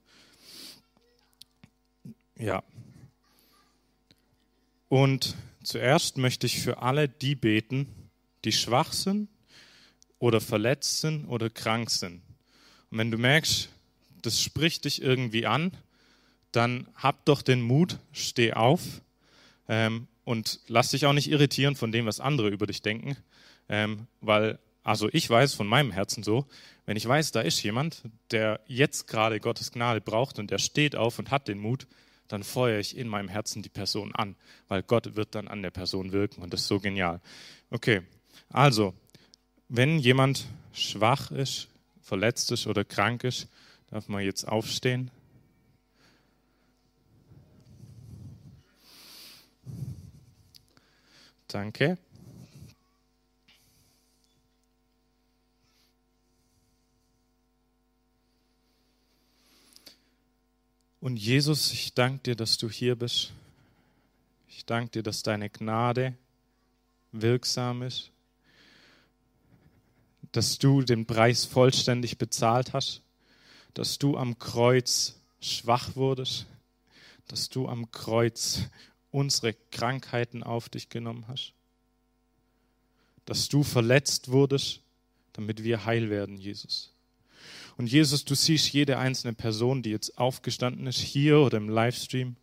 Ja. 2.40 2.64
Und 4.88 5.36
zuerst 5.64 6.18
möchte 6.18 6.48
ich 6.48 6.62
für 6.62 6.82
alle 6.82 7.10
die 7.10 7.36
beten, 7.36 8.10
die 8.46 8.54
schwach 8.54 8.94
sind 8.94 9.28
oder 10.18 10.40
verletzt 10.40 11.02
sind 11.02 11.26
oder 11.26 11.50
krank 11.50 11.90
sind. 11.90 12.22
Und 12.90 13.00
wenn 13.00 13.12
du 13.12 13.18
merkst, 13.18 13.68
das 14.22 14.42
spricht 14.42 14.86
dich 14.86 15.02
irgendwie 15.02 15.46
an, 15.46 15.76
dann 16.54 16.88
hab 16.96 17.26
doch 17.26 17.42
den 17.42 17.62
Mut, 17.64 18.00
steh 18.14 18.54
auf 18.54 19.02
ähm, 19.68 20.08
und 20.24 20.62
lass 20.68 20.92
dich 20.92 21.06
auch 21.06 21.12
nicht 21.12 21.30
irritieren 21.30 21.76
von 21.76 21.92
dem, 21.92 22.06
was 22.06 22.22
andere 22.22 22.48
über 22.48 22.66
dich 22.66 22.82
denken, 22.82 23.18
ähm, 23.68 24.08
weil, 24.22 24.58
also 24.86 25.10
ich 25.12 25.28
weiß 25.28 25.56
von 25.56 25.66
meinem 25.66 25.92
Herzen 25.92 26.22
so, 26.24 26.46
wenn 26.86 26.96
ich 26.96 27.08
weiß, 27.08 27.32
da 27.32 27.42
ist 27.42 27.62
jemand, 27.64 28.04
der 28.30 28.62
jetzt 28.68 29.08
gerade 29.08 29.40
Gottes 29.40 29.72
Gnade 29.72 30.00
braucht 30.00 30.38
und 30.38 30.52
der 30.52 30.60
steht 30.60 30.96
auf 30.96 31.18
und 31.18 31.32
hat 31.32 31.48
den 31.48 31.58
Mut, 31.58 31.88
dann 32.28 32.44
feuere 32.44 32.80
ich 32.80 32.96
in 32.96 33.08
meinem 33.08 33.28
Herzen 33.28 33.64
die 33.64 33.70
Person 33.70 34.14
an, 34.14 34.36
weil 34.68 34.84
Gott 34.84 35.16
wird 35.16 35.34
dann 35.34 35.48
an 35.48 35.64
der 35.64 35.72
Person 35.72 36.12
wirken 36.12 36.44
und 36.44 36.54
das 36.54 36.62
ist 36.62 36.68
so 36.68 36.80
genial. 36.80 37.20
Okay, 37.72 38.04
also, 38.50 38.94
wenn 39.70 39.98
jemand 39.98 40.46
schwach 40.72 41.32
ist, 41.32 41.68
verletzt 42.00 42.52
ist 42.52 42.68
oder 42.68 42.86
krank 42.86 43.24
ist, 43.24 43.48
darf 43.88 44.08
man 44.08 44.24
jetzt 44.24 44.48
aufstehen. 44.48 45.10
Danke. 51.48 51.98
Und 61.06 61.18
Jesus, 61.18 61.72
ich 61.72 61.94
danke 61.94 62.24
dir, 62.24 62.36
dass 62.36 62.58
du 62.58 62.68
hier 62.68 62.96
bist. 62.96 63.32
Ich 64.50 64.66
danke 64.66 64.90
dir, 64.90 65.04
dass 65.04 65.22
deine 65.22 65.52
Gnade 65.52 66.16
wirksam 67.12 67.84
ist, 67.84 68.10
dass 70.32 70.58
du 70.58 70.82
den 70.82 71.06
Preis 71.06 71.46
vollständig 71.46 72.18
bezahlt 72.18 72.74
hast, 72.74 73.04
dass 73.76 74.00
du 74.00 74.18
am 74.18 74.40
Kreuz 74.40 75.20
schwach 75.40 75.96
wurdest, 75.96 76.48
dass 77.28 77.50
du 77.50 77.70
am 77.70 77.92
Kreuz 77.92 78.62
unsere 79.12 79.54
Krankheiten 79.70 80.42
auf 80.42 80.70
dich 80.70 80.90
genommen 80.90 81.26
hast, 81.28 81.54
dass 83.26 83.48
du 83.48 83.62
verletzt 83.62 84.30
wurdest, 84.32 84.82
damit 85.34 85.64
wir 85.64 85.86
heil 85.86 86.10
werden, 86.10 86.40
Jesus. 86.40 86.95
Und 87.78 87.88
Jesus, 87.88 88.24
du 88.24 88.36
siehst 88.36 88.72
jede 88.72 88.98
einzelne 88.98 89.34
Person, 89.34 89.82
die 89.82 89.90
jetzt 89.90 90.18
aufgestanden 90.18 90.88
ist, 90.88 91.00
hier 91.00 91.40
oder 91.40 91.58
im 91.58 91.70
Livestream. 91.70 92.36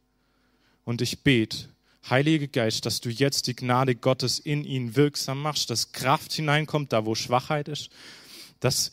Und 0.85 1.01
ich 1.01 1.21
bete, 1.21 1.69
Heiliger 2.11 2.49
Geist, 2.49 2.85
dass 2.85 3.01
du 3.01 3.11
jetzt 3.11 3.47
die 3.47 3.55
Gnade 3.55 3.95
Gottes 3.95 4.41
in 4.41 4.65
ihn 4.65 4.97
wirksam 4.97 5.41
machst, 5.41 5.71
dass 5.71 5.93
Kraft 5.93 6.33
hineinkommt, 6.33 6.93
da 6.93 7.07
wo 7.07 7.15
Schwachheit 7.15 7.69
ist, 7.69 7.91
dass 8.59 8.93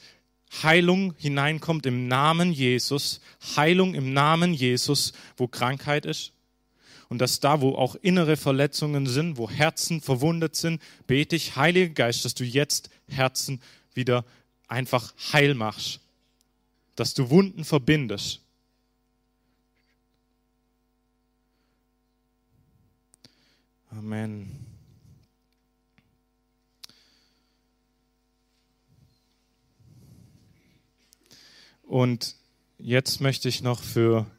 Heilung 0.61 1.15
hineinkommt 1.17 1.87
im 1.87 2.07
Namen 2.07 2.51
Jesus, 2.51 3.19
Heilung 3.55 3.95
im 3.95 4.13
Namen 4.13 4.53
Jesus, 4.53 5.13
wo 5.37 5.47
Krankheit 5.47 6.05
ist. 6.05 6.33
Und 7.07 7.17
dass 7.17 7.39
da, 7.39 7.61
wo 7.61 7.73
auch 7.73 7.95
innere 7.95 8.37
Verletzungen 8.37 9.07
sind, 9.07 9.37
wo 9.37 9.49
Herzen 9.49 9.99
verwundet 9.99 10.55
sind, 10.55 10.79
bete 11.07 11.35
ich, 11.35 11.55
Heiliger 11.55 11.93
Geist, 11.93 12.23
dass 12.23 12.35
du 12.35 12.43
jetzt 12.43 12.91
Herzen 13.07 13.59
wieder 13.95 14.23
einfach 14.67 15.13
heil 15.33 15.55
machst 15.55 15.99
dass 16.99 17.13
du 17.13 17.29
Wunden 17.29 17.63
verbindest. 17.63 18.41
Amen. 23.89 24.65
Und 31.83 32.35
jetzt 32.77 33.21
möchte 33.21 33.47
ich 33.47 33.61
noch 33.63 33.81
für 33.81 34.29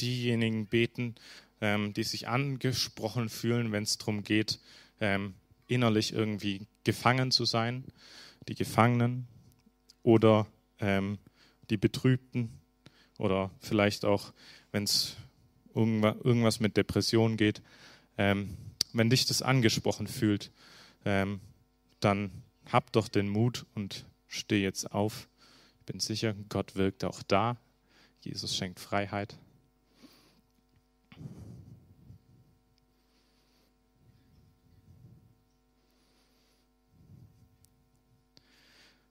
diejenigen 0.00 0.66
beten, 0.66 1.14
ähm, 1.60 1.92
die 1.92 2.02
sich 2.02 2.28
angesprochen 2.28 3.28
fühlen, 3.28 3.72
wenn 3.72 3.84
es 3.84 3.98
darum 3.98 4.24
geht, 4.24 4.58
ähm, 5.00 5.34
innerlich 5.68 6.14
irgendwie 6.14 6.66
gefangen 6.84 7.30
zu 7.30 7.44
sein, 7.44 7.84
die 8.48 8.54
Gefangenen 8.54 9.28
oder 10.02 10.46
ähm, 10.80 11.18
die 11.72 11.78
Betrübten 11.78 12.50
oder 13.18 13.50
vielleicht 13.58 14.04
auch, 14.04 14.34
wenn 14.72 14.84
es 14.84 15.16
irgendwas 15.74 16.60
mit 16.60 16.76
Depression 16.76 17.38
geht. 17.38 17.62
Ähm, 18.18 18.58
wenn 18.92 19.08
dich 19.08 19.24
das 19.24 19.40
angesprochen 19.40 20.06
fühlt, 20.06 20.52
ähm, 21.06 21.40
dann 22.00 22.30
hab 22.70 22.92
doch 22.92 23.08
den 23.08 23.28
Mut 23.28 23.64
und 23.74 24.04
steh 24.28 24.62
jetzt 24.62 24.92
auf. 24.92 25.28
Ich 25.80 25.86
bin 25.86 25.98
sicher, 25.98 26.34
Gott 26.50 26.76
wirkt 26.76 27.04
auch 27.04 27.22
da. 27.22 27.56
Jesus 28.20 28.54
schenkt 28.54 28.78
Freiheit. 28.78 29.38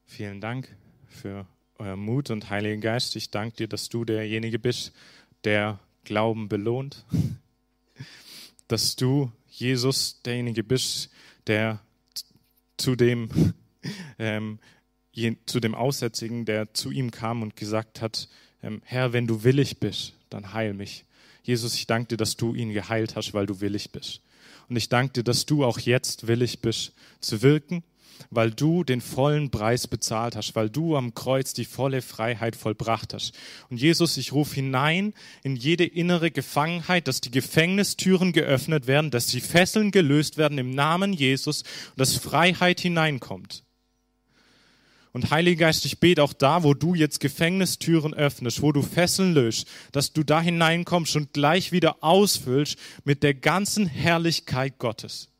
Vielen 0.06 0.42
Dank 0.42 0.76
für 1.08 1.48
Mut 1.96 2.30
und 2.30 2.50
Heiliger 2.50 2.78
Geist, 2.78 3.16
ich 3.16 3.32
danke 3.32 3.58
dir, 3.58 3.68
dass 3.68 3.90
du 3.90 4.06
derjenige 4.06 4.60
bist, 4.60 4.94
der 5.44 5.80
Glauben 6.04 6.48
belohnt. 6.50 7.06
Dass 8.68 8.96
du, 8.96 9.32
Jesus, 9.50 10.22
derjenige 10.22 10.64
bist, 10.64 11.10
der 11.48 11.82
zu 12.78 12.96
dem, 12.96 13.30
ähm, 14.20 14.60
zu 15.46 15.60
dem 15.60 15.76
Aussätzigen, 15.76 16.46
der 16.46 16.74
zu 16.74 16.90
ihm 16.90 17.12
kam 17.12 17.42
und 17.42 17.58
gesagt 17.58 18.02
hat, 18.02 18.30
ähm, 18.64 18.82
Herr, 18.86 19.12
wenn 19.12 19.28
du 19.28 19.44
willig 19.44 19.80
bist, 19.80 20.14
dann 20.30 20.54
heil 20.54 20.74
mich. 20.74 21.04
Jesus, 21.44 21.76
ich 21.76 21.88
danke 21.88 22.10
dir, 22.10 22.18
dass 22.18 22.38
du 22.38 22.54
ihn 22.54 22.72
geheilt 22.72 23.16
hast, 23.16 23.34
weil 23.34 23.46
du 23.46 23.60
willig 23.60 23.92
bist. 23.92 24.22
Und 24.70 24.78
ich 24.78 24.88
danke 24.88 25.14
dir, 25.14 25.24
dass 25.24 25.46
du 25.46 25.66
auch 25.66 25.80
jetzt 25.80 26.28
willig 26.28 26.62
bist 26.62 26.94
zu 27.20 27.42
wirken 27.42 27.84
weil 28.30 28.52
du 28.52 28.84
den 28.84 29.02
vollen 29.02 29.50
Preis 29.50 29.88
bezahlt 29.88 30.36
hast, 30.36 30.56
weil 30.56 30.70
du 30.70 30.96
am 30.96 31.14
Kreuz 31.14 31.54
die 31.54 31.66
volle 31.66 32.02
Freiheit 32.02 32.56
vollbracht 32.56 33.14
hast. 33.14 33.34
Und 33.70 33.78
Jesus, 33.78 34.18
ich 34.18 34.32
rufe 34.32 34.56
hinein 34.56 35.14
in 35.44 35.56
jede 35.56 35.86
innere 35.86 36.32
Gefangenheit, 36.32 37.08
dass 37.08 37.22
die 37.22 37.32
Gefängnistüren 37.32 38.34
geöffnet 38.34 38.88
werden, 38.88 39.12
dass 39.12 39.28
die 39.28 39.42
Fesseln 39.42 39.92
gelöst 39.92 40.38
werden 40.38 40.58
im 40.58 40.72
Namen 40.72 41.14
Jesus 41.14 41.62
und 41.62 42.00
dass 42.00 42.16
Freiheit 42.16 42.80
hineinkommt. 42.80 43.64
Und 45.14 45.30
Heiliger 45.30 45.66
Geist, 45.66 45.86
ich 45.86 46.00
bete 46.00 46.24
auch 46.24 46.34
da, 46.34 46.64
wo 46.64 46.74
du 46.74 46.96
jetzt 46.96 47.20
Gefängnistüren 47.20 48.14
öffnest, 48.14 48.62
wo 48.62 48.72
du 48.72 48.82
Fesseln 48.82 49.34
löst, 49.34 49.68
dass 49.92 50.14
du 50.14 50.24
da 50.24 50.42
hineinkommst 50.42 51.18
und 51.18 51.34
gleich 51.34 51.72
wieder 51.74 51.98
ausfüllst 52.02 52.78
mit 53.04 53.22
der 53.22 53.34
ganzen 53.34 53.88
Herrlichkeit 53.88 54.80
Gottes. 54.80 55.31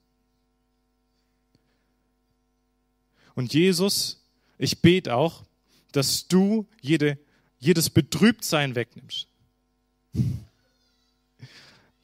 Und 3.36 3.54
Jesus, 3.54 4.24
ich 4.58 4.82
bete 4.82 5.16
auch, 5.16 5.44
dass 5.92 6.28
du 6.28 6.68
jede, 6.82 7.18
jedes 7.60 7.90
Betrübtsein 7.90 8.76
wegnimmst 8.76 9.28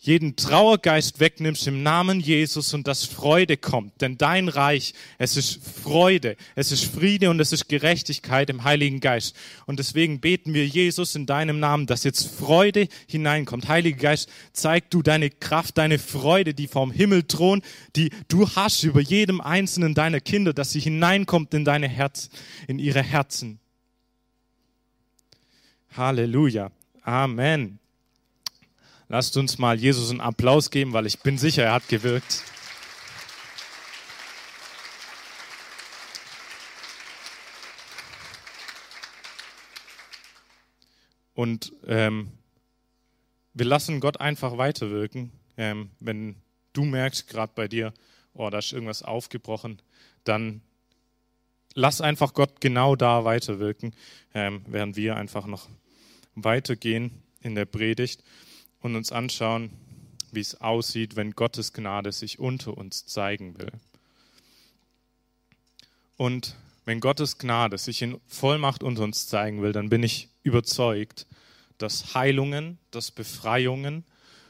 jeden 0.08 0.36
Trauergeist 0.36 1.20
wegnimmst 1.20 1.68
im 1.68 1.84
Namen 1.84 2.20
Jesus 2.20 2.74
und 2.74 2.88
dass 2.88 3.04
Freude 3.04 3.58
kommt. 3.58 4.02
Denn 4.02 4.18
dein 4.18 4.48
Reich, 4.48 4.94
es 5.18 5.36
ist 5.36 5.60
Freude, 5.84 6.38
es 6.56 6.72
ist 6.72 6.86
Friede 6.86 7.30
und 7.30 7.40
es 7.40 7.52
ist 7.52 7.68
Gerechtigkeit 7.68 8.50
im 8.50 8.64
Heiligen 8.64 9.02
Geist. 9.02 9.36
Und 9.66 9.80
deswegen 9.80 10.20
beten 10.20 10.54
wir 10.54 10.66
Jesus 10.66 11.16
in 11.16 11.26
deinem 11.26 11.60
Namen, 11.60 11.88
dass 11.88 12.06
jetzt 12.06 12.28
Freude 12.28 12.88
hineinkommt. 13.08 13.68
Heiliger 13.68 13.98
Geist, 13.98 14.30
zeig 14.54 14.90
du 14.90 15.02
deine 15.02 15.30
Kraft, 15.30 15.78
deine 15.78 16.00
Freude, 16.00 16.54
die 16.54 16.68
vom 16.68 16.92
Himmel 16.92 17.24
thron, 17.24 17.62
die 17.96 18.10
du 18.30 18.50
hast 18.50 18.84
über 18.84 19.02
jedem 19.02 19.42
einzelnen 19.42 19.94
deiner 19.94 20.22
Kinder, 20.22 20.54
dass 20.54 20.72
sie 20.72 20.80
hineinkommt 20.80 21.54
in 21.54 21.66
deine 21.66 21.90
Herz, 21.90 22.30
in 22.68 22.80
ihre 22.80 23.04
Herzen. 23.04 23.60
Halleluja. 25.96 26.72
Amen. 27.02 27.80
Lasst 29.10 29.38
uns 29.38 29.58
mal 29.58 29.80
Jesus 29.80 30.10
einen 30.10 30.20
Applaus 30.20 30.70
geben, 30.70 30.92
weil 30.92 31.06
ich 31.06 31.20
bin 31.20 31.38
sicher, 31.38 31.64
er 31.64 31.74
hat 31.74 31.88
gewirkt. 31.88 32.44
Und 41.34 41.72
ähm, 41.86 42.32
wir 43.54 43.66
lassen 43.66 44.02
Gott 44.02 44.20
einfach 44.20 44.58
weiterwirken. 44.58 45.32
Ähm, 45.56 45.92
wenn 46.02 46.36
du 46.74 46.84
merkst, 46.84 47.30
gerade 47.30 47.54
bei 47.56 47.70
dir, 47.70 47.94
oh, 48.34 48.50
da 48.50 48.58
ist 48.58 48.74
irgendwas 48.74 49.04
aufgebrochen, 49.04 49.82
dann 50.26 50.62
lass 51.76 52.02
einfach 52.02 52.34
Gott 52.34 52.60
genau 52.60 52.98
da 52.98 53.24
weiterwirken, 53.24 53.96
ähm, 54.34 54.66
während 54.68 54.98
wir 54.98 55.16
einfach 55.16 55.46
noch 55.46 55.70
weitergehen 56.36 57.24
in 57.40 57.56
der 57.56 57.66
Predigt 57.66 58.22
und 58.82 58.96
uns 58.96 59.12
anschauen, 59.12 59.72
wie 60.32 60.42
es 60.42 60.60
aussieht, 60.62 61.16
wenn 61.16 61.32
Gottes 61.32 61.74
Gnade 61.74 62.12
sich 62.12 62.40
unter 62.40 62.78
uns 62.78 63.06
zeigen 63.06 63.58
will. 63.58 63.72
Und 66.18 66.56
wenn 66.86 67.00
Gottes 67.00 67.38
Gnade 67.38 67.78
sich 67.78 68.02
in 68.02 68.20
Vollmacht 68.28 68.84
unter 68.84 69.04
uns 69.04 69.28
zeigen 69.28 69.62
will, 69.62 69.72
dann 69.72 69.90
bin 69.90 70.04
ich 70.04 70.30
überzeugt, 70.44 71.28
dass 71.78 72.16
Heilungen, 72.16 72.78
dass 72.92 73.12
Befreiungen 73.12 74.04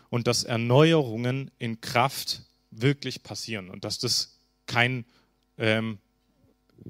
und 0.09 0.27
dass 0.27 0.43
Erneuerungen 0.43 1.51
in 1.57 1.81
Kraft 1.81 2.43
wirklich 2.71 3.23
passieren 3.23 3.69
und 3.69 3.83
dass 3.83 3.99
das 3.99 4.37
kein, 4.65 5.05
ähm, 5.57 5.97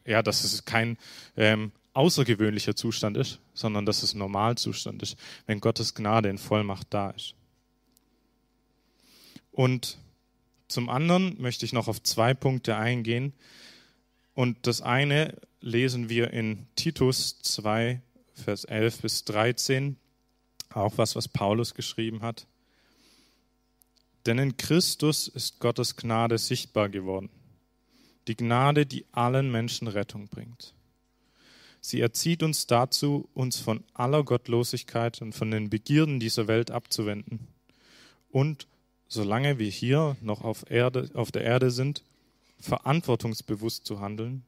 ja, 0.06 0.22
dass 0.22 0.44
es 0.44 0.66
kein 0.66 0.98
ähm, 1.36 1.72
außergewöhnlicher 1.98 2.76
Zustand 2.76 3.18
ist, 3.18 3.40
sondern 3.54 3.86
dass 3.86 4.04
es 4.04 4.14
Normalzustand 4.14 5.02
ist, 5.02 5.18
wenn 5.48 5.60
Gottes 5.60 5.96
Gnade 5.96 6.30
in 6.30 6.38
Vollmacht 6.38 6.88
da 6.92 7.10
ist. 7.10 7.34
Und 9.52 9.98
zum 10.68 10.90
anderen 10.90 11.42
möchte 11.42 11.66
ich 11.66 11.74
noch 11.74 11.88
auf 11.88 12.04
zwei 12.04 12.36
Punkte 12.36 12.76
eingehen. 12.78 13.34
Und 14.36 14.68
das 14.68 14.82
eine 14.82 15.36
lesen 15.60 16.08
wir 16.08 16.32
in 16.32 16.68
Titus 16.76 17.40
2, 17.42 18.02
Vers 18.36 18.66
11 18.66 19.02
bis 19.02 19.26
13, 19.26 19.98
auch 20.70 21.00
was, 21.00 21.16
was 21.16 21.28
Paulus 21.28 21.74
geschrieben 21.74 22.22
hat. 22.22 22.46
Denn 24.28 24.38
in 24.38 24.58
Christus 24.58 25.28
ist 25.28 25.60
Gottes 25.60 25.96
Gnade 25.96 26.38
sichtbar 26.38 26.90
geworden. 26.90 27.30
Die 28.28 28.36
Gnade, 28.36 28.86
die 28.86 29.06
allen 29.14 29.50
Menschen 29.52 29.88
Rettung 29.88 30.28
bringt. 30.28 30.76
Sie 31.88 32.02
erzieht 32.02 32.44
uns 32.44 32.68
dazu, 32.68 33.30
uns 33.34 33.62
von 33.62 33.82
aller 33.94 34.22
Gottlosigkeit 34.26 35.22
und 35.22 35.32
von 35.32 35.52
den 35.52 35.70
Begierden 35.70 36.20
dieser 36.20 36.50
Welt 36.50 36.70
abzuwenden 36.70 37.48
und, 38.30 38.68
solange 39.08 39.58
wir 39.58 39.70
hier 39.70 40.18
noch 40.20 40.42
auf, 40.42 40.70
Erde, 40.70 41.10
auf 41.14 41.32
der 41.32 41.46
Erde 41.46 41.72
sind, 41.72 42.04
verantwortungsbewusst 42.60 43.86
zu 43.86 44.02
handeln, 44.02 44.44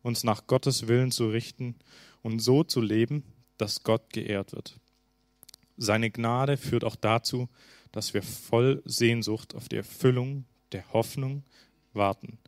uns 0.00 0.24
nach 0.24 0.46
Gottes 0.46 0.88
Willen 0.88 1.10
zu 1.10 1.28
richten 1.28 1.74
und 2.22 2.38
so 2.38 2.64
zu 2.64 2.80
leben, 2.80 3.22
dass 3.58 3.82
Gott 3.82 4.10
geehrt 4.14 4.54
wird. 4.54 4.80
Seine 5.76 6.10
Gnade 6.10 6.56
führt 6.56 6.84
auch 6.84 6.96
dazu, 6.96 7.50
dass 7.92 8.14
wir 8.14 8.22
voll 8.22 8.80
Sehnsucht 8.86 9.54
auf 9.54 9.68
die 9.68 9.76
Erfüllung 9.76 10.46
der 10.72 10.90
Hoffnung 10.94 11.44
warten, 11.92 12.38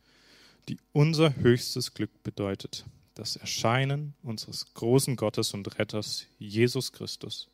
die 0.67 0.79
unser 0.93 1.35
höchstes 1.35 1.93
Glück 1.93 2.23
bedeutet 2.23 2.85
das 3.13 3.35
Erscheinen 3.35 4.13
unseres 4.23 4.73
großen 4.73 5.15
Gottes 5.15 5.53
und 5.53 5.77
Retters 5.77 6.27
Jesus 6.39 6.91
Christus 6.91 7.49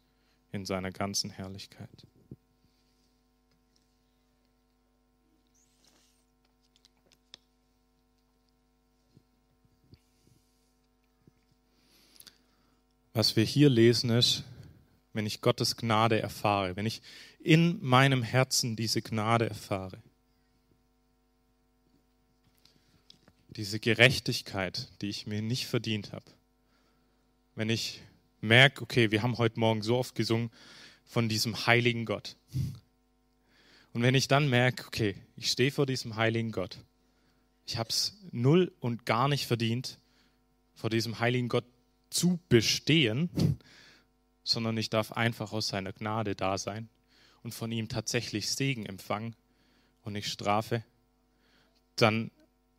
in 0.51 0.65
seiner 0.65 0.91
ganzen 0.91 1.29
Herrlichkeit. 1.29 2.07
Was 13.13 13.35
wir 13.35 13.43
hier 13.43 13.69
lesen 13.69 14.11
ist, 14.11 14.43
wenn 15.13 15.25
ich 15.25 15.41
Gottes 15.41 15.75
Gnade 15.75 16.21
erfahre, 16.21 16.75
wenn 16.75 16.85
ich 16.85 17.01
in 17.39 17.83
meinem 17.83 18.21
Herzen 18.21 18.75
diese 18.75 19.01
Gnade 19.01 19.49
erfahre, 19.49 20.03
diese 23.57 23.79
Gerechtigkeit, 23.79 24.87
die 25.01 25.09
ich 25.09 25.25
mir 25.25 25.41
nicht 25.41 25.65
verdient 25.65 26.13
habe. 26.13 26.25
Wenn 27.55 27.69
ich 27.71 28.01
merke, 28.39 28.83
okay, 28.83 29.09
wir 29.09 29.23
haben 29.23 29.39
heute 29.39 29.59
Morgen 29.59 29.81
so 29.81 29.97
oft 29.97 30.13
gesungen 30.13 30.51
von 31.05 31.27
diesem 31.27 31.65
heiligen 31.65 32.05
Gott. 32.05 32.35
Und 33.93 34.03
wenn 34.03 34.13
ich 34.13 34.27
dann 34.27 34.47
merke, 34.47 34.85
okay, 34.85 35.15
ich 35.35 35.49
stehe 35.49 35.71
vor 35.71 35.87
diesem 35.87 36.17
heiligen 36.17 36.51
Gott, 36.51 36.77
ich 37.65 37.77
habe 37.77 37.89
es 37.89 38.15
null 38.31 38.71
und 38.79 39.07
gar 39.07 39.27
nicht 39.27 39.47
verdient, 39.47 39.97
vor 40.75 40.91
diesem 40.91 41.19
heiligen 41.19 41.49
Gott 41.49 41.65
zu 42.11 42.39
bestehen, 42.49 43.57
sondern 44.43 44.77
ich 44.77 44.91
darf 44.91 45.11
einfach 45.13 45.51
aus 45.51 45.69
seiner 45.69 45.93
Gnade 45.93 46.35
da 46.35 46.59
sein 46.59 46.89
und 47.41 47.55
von 47.55 47.71
ihm 47.71 47.89
tatsächlich 47.89 48.51
Segen 48.51 48.85
empfangen 48.85 49.35
und 50.03 50.13
nicht 50.13 50.29
Strafe, 50.29 50.83
dann 51.95 52.29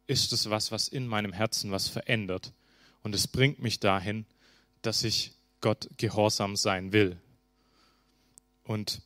ist 0.09 0.33
es 0.33 0.51
was, 0.51 0.73
was 0.73 0.88
in 0.88 1.07
meinem 1.07 1.33
Herzen 1.33 1.71
was 1.71 1.87
verändert. 1.87 2.53
Und 3.03 3.14
es 3.14 3.29
bringt 3.29 3.61
mich 3.61 3.79
dahin, 3.79 4.27
dass 4.83 5.05
ich 5.05 5.33
Gott 5.61 5.88
gehorsam 5.97 6.57
sein 6.57 6.92
will. 6.92 7.21
Und 8.64 9.03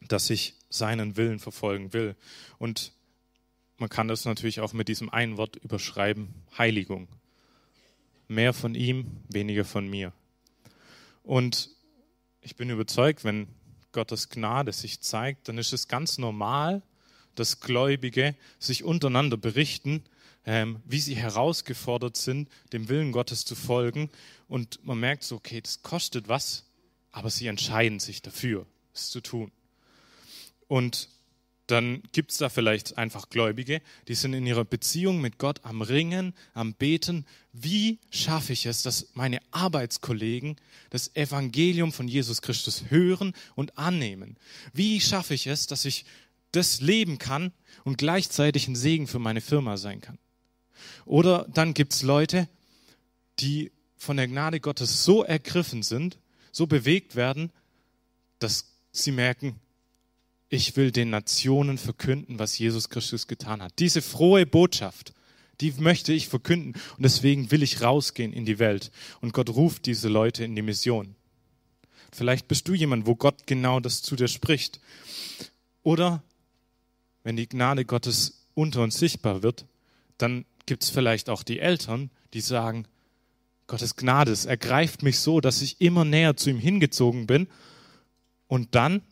dass 0.00 0.30
ich 0.30 0.54
seinen 0.68 1.16
Willen 1.16 1.38
verfolgen 1.38 1.92
will. 1.92 2.14
Und 2.58 2.92
man 3.78 3.88
kann 3.88 4.08
das 4.08 4.24
natürlich 4.24 4.60
auch 4.60 4.72
mit 4.72 4.88
diesem 4.88 5.10
einen 5.10 5.36
Wort 5.36 5.56
überschreiben, 5.56 6.34
Heiligung. 6.56 7.08
Mehr 8.28 8.52
von 8.52 8.74
ihm, 8.74 9.22
weniger 9.28 9.64
von 9.64 9.88
mir. 9.88 10.12
Und 11.22 11.70
ich 12.40 12.56
bin 12.56 12.70
überzeugt, 12.70 13.24
wenn 13.24 13.48
Gottes 13.92 14.28
Gnade 14.28 14.72
sich 14.72 15.00
zeigt, 15.00 15.48
dann 15.48 15.58
ist 15.58 15.72
es 15.72 15.88
ganz 15.88 16.18
normal, 16.18 16.82
dass 17.34 17.60
Gläubige 17.60 18.34
sich 18.58 18.84
untereinander 18.84 19.36
berichten, 19.36 20.04
ähm, 20.46 20.80
wie 20.86 21.00
sie 21.00 21.16
herausgefordert 21.16 22.16
sind, 22.16 22.48
dem 22.72 22.88
Willen 22.88 23.12
Gottes 23.12 23.44
zu 23.44 23.54
folgen. 23.54 24.10
Und 24.48 24.84
man 24.84 24.98
merkt 24.98 25.24
so, 25.24 25.36
okay, 25.36 25.60
das 25.60 25.82
kostet 25.82 26.28
was, 26.28 26.64
aber 27.10 27.30
sie 27.30 27.48
entscheiden 27.48 27.98
sich 27.98 28.22
dafür, 28.22 28.66
es 28.94 29.10
zu 29.10 29.20
tun. 29.20 29.50
Und 30.68 31.08
dann 31.66 32.02
gibt 32.12 32.30
es 32.30 32.38
da 32.38 32.48
vielleicht 32.48 32.96
einfach 32.96 33.28
Gläubige, 33.28 33.82
die 34.06 34.14
sind 34.14 34.34
in 34.34 34.46
ihrer 34.46 34.64
Beziehung 34.64 35.20
mit 35.20 35.38
Gott 35.38 35.64
am 35.64 35.82
Ringen, 35.82 36.32
am 36.54 36.74
Beten. 36.74 37.26
Wie 37.52 37.98
schaffe 38.10 38.52
ich 38.52 38.66
es, 38.66 38.82
dass 38.82 39.08
meine 39.14 39.40
Arbeitskollegen 39.50 40.56
das 40.90 41.16
Evangelium 41.16 41.92
von 41.92 42.06
Jesus 42.06 42.40
Christus 42.40 42.84
hören 42.88 43.34
und 43.56 43.76
annehmen? 43.78 44.36
Wie 44.72 45.00
schaffe 45.00 45.34
ich 45.34 45.48
es, 45.48 45.66
dass 45.66 45.84
ich 45.84 46.04
das 46.52 46.80
leben 46.80 47.18
kann 47.18 47.52
und 47.82 47.98
gleichzeitig 47.98 48.68
ein 48.68 48.76
Segen 48.76 49.08
für 49.08 49.18
meine 49.18 49.40
Firma 49.40 49.76
sein 49.76 50.00
kann? 50.00 50.18
Oder 51.04 51.46
dann 51.52 51.74
gibt 51.74 51.92
es 51.92 52.02
Leute, 52.02 52.48
die 53.38 53.72
von 53.96 54.16
der 54.16 54.28
Gnade 54.28 54.60
Gottes 54.60 55.04
so 55.04 55.22
ergriffen 55.22 55.82
sind, 55.82 56.18
so 56.52 56.66
bewegt 56.66 57.16
werden, 57.16 57.50
dass 58.38 58.72
sie 58.92 59.12
merken, 59.12 59.56
ich 60.48 60.76
will 60.76 60.92
den 60.92 61.10
Nationen 61.10 61.76
verkünden, 61.76 62.38
was 62.38 62.58
Jesus 62.58 62.88
Christus 62.88 63.26
getan 63.26 63.62
hat. 63.62 63.72
Diese 63.78 64.00
frohe 64.00 64.46
Botschaft, 64.46 65.12
Die 65.60 65.72
möchte 65.78 66.12
ich 66.12 66.28
verkünden. 66.28 66.74
Und 66.96 67.02
deswegen 67.02 67.50
will 67.50 67.62
ich 67.62 67.80
rausgehen 67.80 68.32
in 68.32 68.44
die 68.44 68.58
Welt. 68.58 68.90
Und 69.20 69.32
Gott 69.32 69.50
ruft 69.50 69.86
diese 69.86 70.08
Leute 70.08 70.44
in 70.44 70.54
die 70.54 70.62
Mission. 70.62 71.14
Vielleicht 72.12 72.48
bist 72.48 72.68
du 72.68 72.74
jemand, 72.74 73.06
wo 73.06 73.14
Gott 73.14 73.46
genau 73.46 73.80
das 73.80 74.02
zu 74.02 74.16
dir 74.16 74.28
spricht. 74.28 74.80
Oder 75.82 76.22
wenn 77.24 77.36
die 77.36 77.48
Gnade 77.48 77.84
Gottes 77.84 78.44
unter 78.54 78.82
uns 78.82 78.98
sichtbar 78.98 79.42
wird, 79.42 79.66
dann 80.18 80.44
gibt 80.66 80.82
es 80.82 80.90
vielleicht 80.90 81.30
auch 81.30 81.42
die 81.42 81.60
Eltern, 81.60 82.10
die 82.34 82.40
sagen, 82.40 82.86
Gottes 83.66 83.96
Gnade, 83.96 84.30
es 84.30 84.44
ergreift 84.44 85.02
mich 85.02 85.18
so, 85.18 85.40
dass 85.40 85.62
ich 85.62 85.80
immer 85.80 86.04
näher 86.04 86.36
zu 86.36 86.50
ihm 86.50 86.58
hingezogen 86.58 87.26
bin. 87.26 87.48
Und 88.46 88.74
dann 88.74 89.02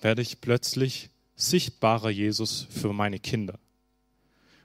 werde 0.00 0.22
ich 0.22 0.40
plötzlich 0.40 1.10
sichtbarer 1.34 2.10
Jesus 2.10 2.66
für 2.70 2.92
meine 2.92 3.18
Kinder. 3.18 3.58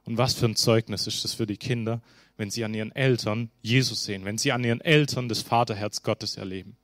Und 0.06 0.18
was 0.18 0.34
für 0.34 0.46
ein 0.46 0.56
Zeugnis 0.56 1.08
ist 1.08 1.24
das 1.24 1.34
für 1.34 1.48
die 1.48 1.58
Kinder, 1.58 2.02
wenn 2.38 2.52
sie 2.52 2.64
an 2.64 2.74
ihren 2.74 2.92
Eltern 2.96 3.50
Jesus 3.62 4.04
sehen, 4.04 4.26
wenn 4.26 4.38
sie 4.38 4.52
an 4.52 4.64
ihren 4.64 4.82
Eltern 4.82 5.30
das 5.30 5.42
Vaterherz 5.42 6.04
Gottes 6.04 6.38
erleben. 6.38 6.76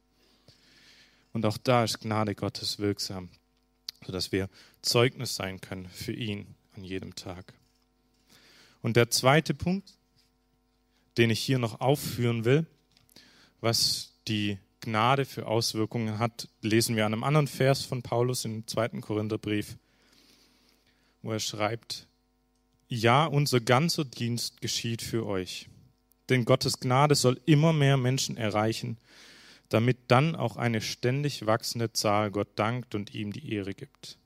Und 1.33 1.45
auch 1.45 1.57
da 1.57 1.83
ist 1.83 1.99
Gnade 1.99 2.33
Gottes 2.33 2.79
wirksam, 2.79 3.29
sodass 4.05 4.31
wir 4.31 4.49
Zeugnis 4.81 5.35
sein 5.35 5.61
können 5.61 5.87
für 5.89 6.13
ihn 6.13 6.55
an 6.75 6.83
jedem 6.83 7.15
Tag. 7.15 7.53
Und 8.81 8.95
der 8.95 9.09
zweite 9.09 9.53
Punkt, 9.53 9.93
den 11.17 11.29
ich 11.29 11.39
hier 11.39 11.59
noch 11.59 11.81
aufführen 11.81 12.45
will, 12.45 12.65
was 13.61 14.13
die 14.27 14.57
Gnade 14.81 15.25
für 15.25 15.47
Auswirkungen 15.47 16.19
hat, 16.19 16.47
lesen 16.61 16.95
wir 16.95 17.05
an 17.05 17.13
einem 17.13 17.23
anderen 17.23 17.47
Vers 17.47 17.83
von 17.83 18.01
Paulus 18.01 18.45
im 18.45 18.65
zweiten 18.67 19.01
Korintherbrief, 19.01 19.77
wo 21.21 21.31
er 21.31 21.39
schreibt, 21.39 22.07
ja, 22.87 23.25
unser 23.25 23.59
ganzer 23.59 24.05
Dienst 24.05 24.61
geschieht 24.61 25.01
für 25.01 25.25
euch. 25.25 25.67
Denn 26.29 26.45
Gottes 26.45 26.79
Gnade 26.79 27.15
soll 27.15 27.39
immer 27.45 27.73
mehr 27.73 27.97
Menschen 27.97 28.37
erreichen, 28.37 28.97
damit 29.67 29.97
dann 30.07 30.35
auch 30.35 30.57
eine 30.57 30.81
ständig 30.81 31.45
wachsende 31.45 31.91
Zahl 31.91 32.31
Gott 32.31 32.49
dankt 32.55 32.95
und 32.95 33.13
ihm 33.13 33.33
die 33.33 33.51
Ehre 33.51 33.73
gibt. 33.73 34.18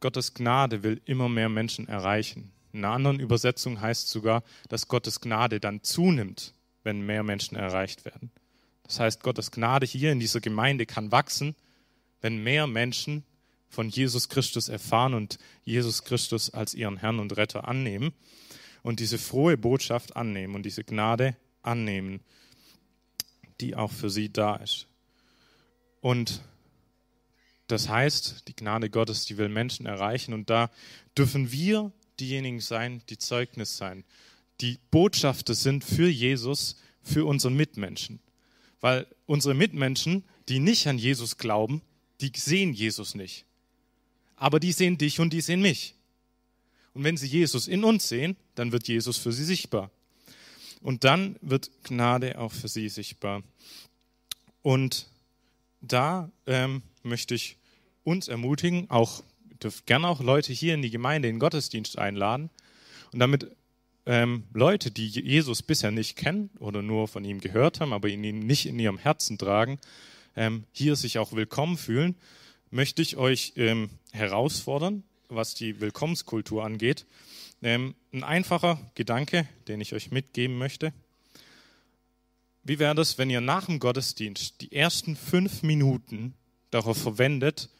Gottes 0.00 0.34
Gnade 0.34 0.82
will 0.82 1.00
immer 1.04 1.28
mehr 1.28 1.48
Menschen 1.48 1.88
erreichen. 1.88 2.52
In 2.72 2.84
einer 2.84 2.94
anderen 2.94 3.20
Übersetzung 3.20 3.80
heißt 3.80 4.08
sogar, 4.08 4.42
dass 4.68 4.88
Gottes 4.88 5.20
Gnade 5.20 5.60
dann 5.60 5.82
zunimmt, 5.82 6.54
wenn 6.84 7.00
mehr 7.00 7.22
Menschen 7.22 7.56
erreicht 7.56 8.04
werden. 8.04 8.30
Das 8.82 9.00
heißt, 9.00 9.22
Gottes 9.22 9.50
Gnade 9.50 9.86
hier 9.86 10.12
in 10.12 10.20
dieser 10.20 10.40
Gemeinde 10.40 10.86
kann 10.86 11.10
wachsen, 11.10 11.56
wenn 12.20 12.42
mehr 12.42 12.66
Menschen 12.66 13.24
von 13.68 13.88
Jesus 13.88 14.28
Christus 14.28 14.68
erfahren 14.68 15.14
und 15.14 15.38
Jesus 15.64 16.04
Christus 16.04 16.50
als 16.50 16.74
ihren 16.74 16.96
Herrn 16.98 17.18
und 17.18 17.36
Retter 17.36 17.66
annehmen 17.66 18.12
und 18.82 19.00
diese 19.00 19.18
frohe 19.18 19.56
Botschaft 19.56 20.16
annehmen 20.16 20.54
und 20.54 20.62
diese 20.62 20.84
Gnade 20.84 21.36
annehmen, 21.62 22.20
die 23.60 23.74
auch 23.74 23.90
für 23.90 24.10
sie 24.10 24.32
da 24.32 24.56
ist. 24.56 24.86
Und 26.00 26.42
das 27.66 27.88
heißt, 27.88 28.48
die 28.48 28.56
Gnade 28.56 28.90
Gottes, 28.90 29.24
die 29.24 29.36
will 29.38 29.48
Menschen 29.48 29.86
erreichen 29.86 30.32
und 30.32 30.50
da 30.50 30.70
dürfen 31.16 31.50
wir 31.50 31.92
diejenigen 32.20 32.60
sein, 32.60 33.02
die 33.08 33.18
Zeugnis 33.18 33.76
sein, 33.76 34.04
die 34.60 34.78
Botschafter 34.90 35.54
sind 35.54 35.84
für 35.84 36.08
Jesus, 36.08 36.76
für 37.02 37.26
unseren 37.26 37.54
Mitmenschen. 37.54 38.20
Weil 38.80 39.06
unsere 39.26 39.54
Mitmenschen, 39.54 40.24
die 40.48 40.58
nicht 40.58 40.86
an 40.86 40.98
Jesus 40.98 41.38
glauben, 41.38 41.82
die 42.20 42.32
sehen 42.34 42.72
Jesus 42.72 43.14
nicht. 43.14 43.44
Aber 44.36 44.60
die 44.60 44.72
sehen 44.72 44.98
dich 44.98 45.20
und 45.20 45.32
die 45.32 45.40
sehen 45.40 45.60
mich. 45.60 45.94
Und 46.94 47.04
wenn 47.04 47.16
sie 47.16 47.26
Jesus 47.26 47.68
in 47.68 47.84
uns 47.84 48.08
sehen, 48.08 48.36
dann 48.54 48.72
wird 48.72 48.88
Jesus 48.88 49.18
für 49.18 49.32
sie 49.32 49.44
sichtbar. 49.44 49.90
Und 50.80 51.04
dann 51.04 51.36
wird 51.40 51.70
Gnade 51.84 52.38
auch 52.38 52.52
für 52.52 52.68
sie 52.68 52.88
sichtbar. 52.88 53.42
Und 54.62 55.08
da 55.80 56.30
ähm, 56.46 56.82
möchte 57.06 57.34
ich 57.34 57.56
uns 58.04 58.28
ermutigen, 58.28 58.90
auch 58.90 59.22
dürft 59.62 59.86
gerne 59.86 60.08
auch 60.08 60.20
Leute 60.20 60.52
hier 60.52 60.74
in 60.74 60.82
die 60.82 60.90
Gemeinde, 60.90 61.28
in 61.28 61.36
den 61.36 61.40
Gottesdienst 61.40 61.98
einladen 61.98 62.50
und 63.12 63.20
damit 63.20 63.50
ähm, 64.06 64.44
Leute, 64.52 64.90
die 64.90 65.08
Jesus 65.08 65.62
bisher 65.62 65.90
nicht 65.90 66.16
kennen 66.16 66.50
oder 66.58 66.82
nur 66.82 67.08
von 67.08 67.24
ihm 67.24 67.40
gehört 67.40 67.80
haben, 67.80 67.92
aber 67.92 68.08
ihn 68.08 68.20
nicht 68.40 68.66
in 68.66 68.78
ihrem 68.78 68.98
Herzen 68.98 69.38
tragen, 69.38 69.78
ähm, 70.36 70.64
hier 70.72 70.94
sich 70.96 71.18
auch 71.18 71.32
willkommen 71.32 71.76
fühlen, 71.76 72.14
möchte 72.70 73.02
ich 73.02 73.16
euch 73.16 73.54
ähm, 73.56 73.90
herausfordern, 74.12 75.02
was 75.28 75.54
die 75.54 75.80
Willkommenskultur 75.80 76.64
angeht. 76.64 77.06
Ähm, 77.62 77.94
ein 78.12 78.22
einfacher 78.22 78.78
Gedanke, 78.94 79.48
den 79.66 79.80
ich 79.80 79.94
euch 79.94 80.10
mitgeben 80.10 80.58
möchte. 80.58 80.92
Wie 82.62 82.78
wäre 82.78 82.94
das, 82.94 83.18
wenn 83.18 83.30
ihr 83.30 83.40
nach 83.40 83.66
dem 83.66 83.78
Gottesdienst 83.78 84.60
die 84.60 84.72
ersten 84.72 85.16
fünf 85.16 85.62
Minuten 85.62 86.34
darauf 86.76 86.98
verwendet, 86.98 87.70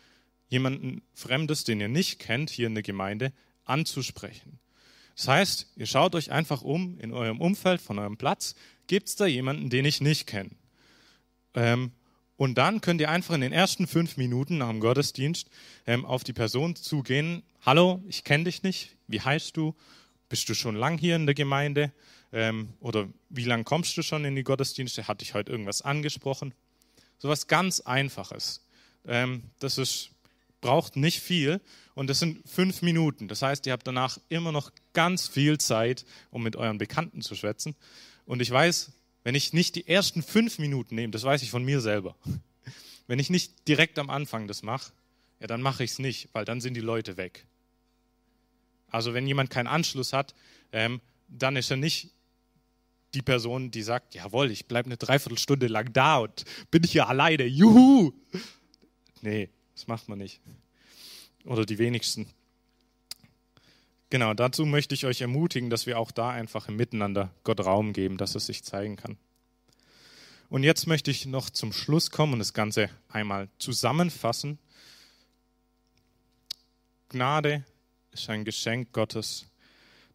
jemanden 0.49 1.03
Fremdes, 1.15 1.65
den 1.65 1.81
ihr 1.81 1.89
nicht 1.89 2.19
kennt, 2.19 2.51
hier 2.51 2.67
in 2.67 2.75
der 2.75 2.83
Gemeinde, 2.83 3.33
anzusprechen. 3.65 4.59
Das 5.17 5.29
heißt, 5.29 5.73
ihr 5.77 5.87
schaut 5.87 6.15
euch 6.15 6.31
einfach 6.31 6.63
um 6.63 6.99
in 7.01 7.13
eurem 7.13 7.41
Umfeld, 7.41 7.81
von 7.81 7.99
eurem 7.99 8.17
Platz, 8.17 8.55
gibt 8.87 9.09
es 9.09 9.17
da 9.17 9.27
jemanden, 9.27 9.71
den 9.71 9.85
ich 9.85 10.01
nicht 10.01 10.27
kenne? 10.27 10.51
Ähm, 11.55 11.93
und 12.37 12.59
dann 12.59 12.83
könnt 12.83 13.01
ihr 13.01 13.11
einfach 13.11 13.35
in 13.35 13.41
den 13.41 13.53
ersten 13.53 13.87
fünf 13.87 14.19
Minuten 14.19 14.59
nach 14.59 14.69
dem 14.69 14.81
Gottesdienst 14.81 15.49
ähm, 15.87 16.05
auf 16.05 16.23
die 16.23 16.35
Person 16.35 16.77
zugehen. 16.77 17.43
Hallo, 17.65 18.03
ich 18.09 18.25
kenne 18.25 18.45
dich 18.45 18.63
nicht. 18.63 18.97
Wie 19.09 19.21
heißt 19.21 19.57
du? 19.57 19.75
Bist 20.29 20.49
du 20.49 20.55
schon 20.55 20.77
lang 20.77 20.99
hier 20.99 21.17
in 21.17 21.25
der 21.25 21.35
Gemeinde? 21.35 21.93
Ähm, 22.33 22.75
oder 22.81 23.09
wie 23.31 23.45
lange 23.45 23.65
kommst 23.65 23.97
du 23.97 24.03
schon 24.03 24.25
in 24.27 24.37
die 24.37 24.43
Gottesdienste? 24.43 25.09
Hat 25.09 25.23
dich 25.23 25.33
heute 25.33 25.51
irgendwas 25.51 25.81
angesprochen? 25.81 26.53
So 27.19 27.29
was 27.29 27.47
ganz 27.47 27.81
Einfaches. 27.81 28.66
Ähm, 29.07 29.43
das 29.59 29.79
ist 29.79 30.11
braucht 30.61 30.97
nicht 30.97 31.21
viel 31.21 31.61
und 31.95 32.09
das 32.09 32.19
sind 32.19 32.49
fünf 32.49 32.83
Minuten. 32.83 33.29
Das 33.29 33.43
heißt, 33.43 33.67
ihr 33.67 33.73
habt 33.73 33.87
danach 33.87 34.19
immer 34.29 34.53
noch 34.53 34.73
ganz 34.95 35.29
viel 35.29 35.59
Zeit, 35.59 36.05
um 36.31 36.43
mit 36.43 36.57
euren 36.57 36.79
Bekannten 36.79 37.23
zu 37.23 37.35
schwätzen. 37.37 37.77
Und 38.25 38.43
ich 38.43 38.51
weiß, 38.51 38.91
wenn 39.23 39.35
ich 39.35 39.53
nicht 39.53 39.77
die 39.77 39.87
ersten 39.87 40.23
fünf 40.23 40.59
Minuten 40.59 40.95
nehme, 40.97 41.13
das 41.13 41.23
weiß 41.23 41.43
ich 41.43 41.51
von 41.51 41.65
mir 41.65 41.81
selber, 41.81 42.17
wenn 43.07 43.19
ich 43.19 43.31
nicht 43.31 43.69
direkt 43.69 43.99
am 43.99 44.11
Anfang 44.11 44.49
das 44.49 44.63
mache, 44.63 44.93
ja, 45.41 45.47
dann 45.47 45.63
mache 45.63 45.85
ich 45.85 45.93
es 45.93 45.99
nicht, 45.99 46.31
weil 46.33 46.45
dann 46.45 46.61
sind 46.61 46.75
die 46.75 46.81
Leute 46.81 47.17
weg. 47.17 47.47
Also 48.91 49.15
wenn 49.15 49.27
jemand 49.27 49.51
keinen 49.51 49.67
Anschluss 49.67 50.13
hat, 50.13 50.35
ähm, 50.73 51.01
dann 51.29 51.57
ist 51.57 51.71
er 51.71 51.77
nicht 51.77 52.11
die 53.15 53.23
Person, 53.23 53.71
die 53.71 53.83
sagt, 53.83 54.15
jawohl, 54.15 54.51
ich 54.51 54.67
bleibe 54.67 54.87
eine 54.87 54.97
Dreiviertelstunde 54.97 55.69
lang 55.69 55.93
da 55.93 56.19
und 56.19 56.45
bin 56.71 56.83
hier 56.83 57.09
alleine, 57.09 57.45
juhu. 57.45 58.13
Nee, 59.21 59.49
das 59.75 59.87
macht 59.87 60.09
man 60.09 60.19
nicht. 60.19 60.41
Oder 61.45 61.65
die 61.65 61.79
wenigsten. 61.79 62.29
Genau, 64.11 64.35
dazu 64.35 64.65
möchte 64.65 64.95
ich 64.95 65.05
euch 65.05 65.21
ermutigen, 65.21 65.69
dass 65.69 65.87
wir 65.87 65.99
auch 65.99 66.11
da 66.11 66.31
einfach 66.31 66.69
im 66.69 66.77
Miteinander 66.77 67.35
Gott 67.45 67.61
Raum 67.61 67.93
geben, 67.93 68.19
dass 68.19 68.35
es 68.35 68.47
sich 68.47 68.63
zeigen 68.63 68.97
kann. 68.97 69.17
Und 70.49 70.63
jetzt 70.63 70.87
möchte 70.87 71.11
ich 71.11 71.27
noch 71.27 71.51
zum 71.51 71.73
Schluss 71.73 72.11
kommen 72.11 72.35
und 72.35 72.39
das 72.39 72.53
Ganze 72.53 72.89
einmal 73.09 73.49
zusammenfassen. 73.59 74.59
Gnade 77.09 77.65
ist 78.13 78.31
ein 78.31 78.45
Geschenk 78.45 78.93
Gottes, 78.93 79.47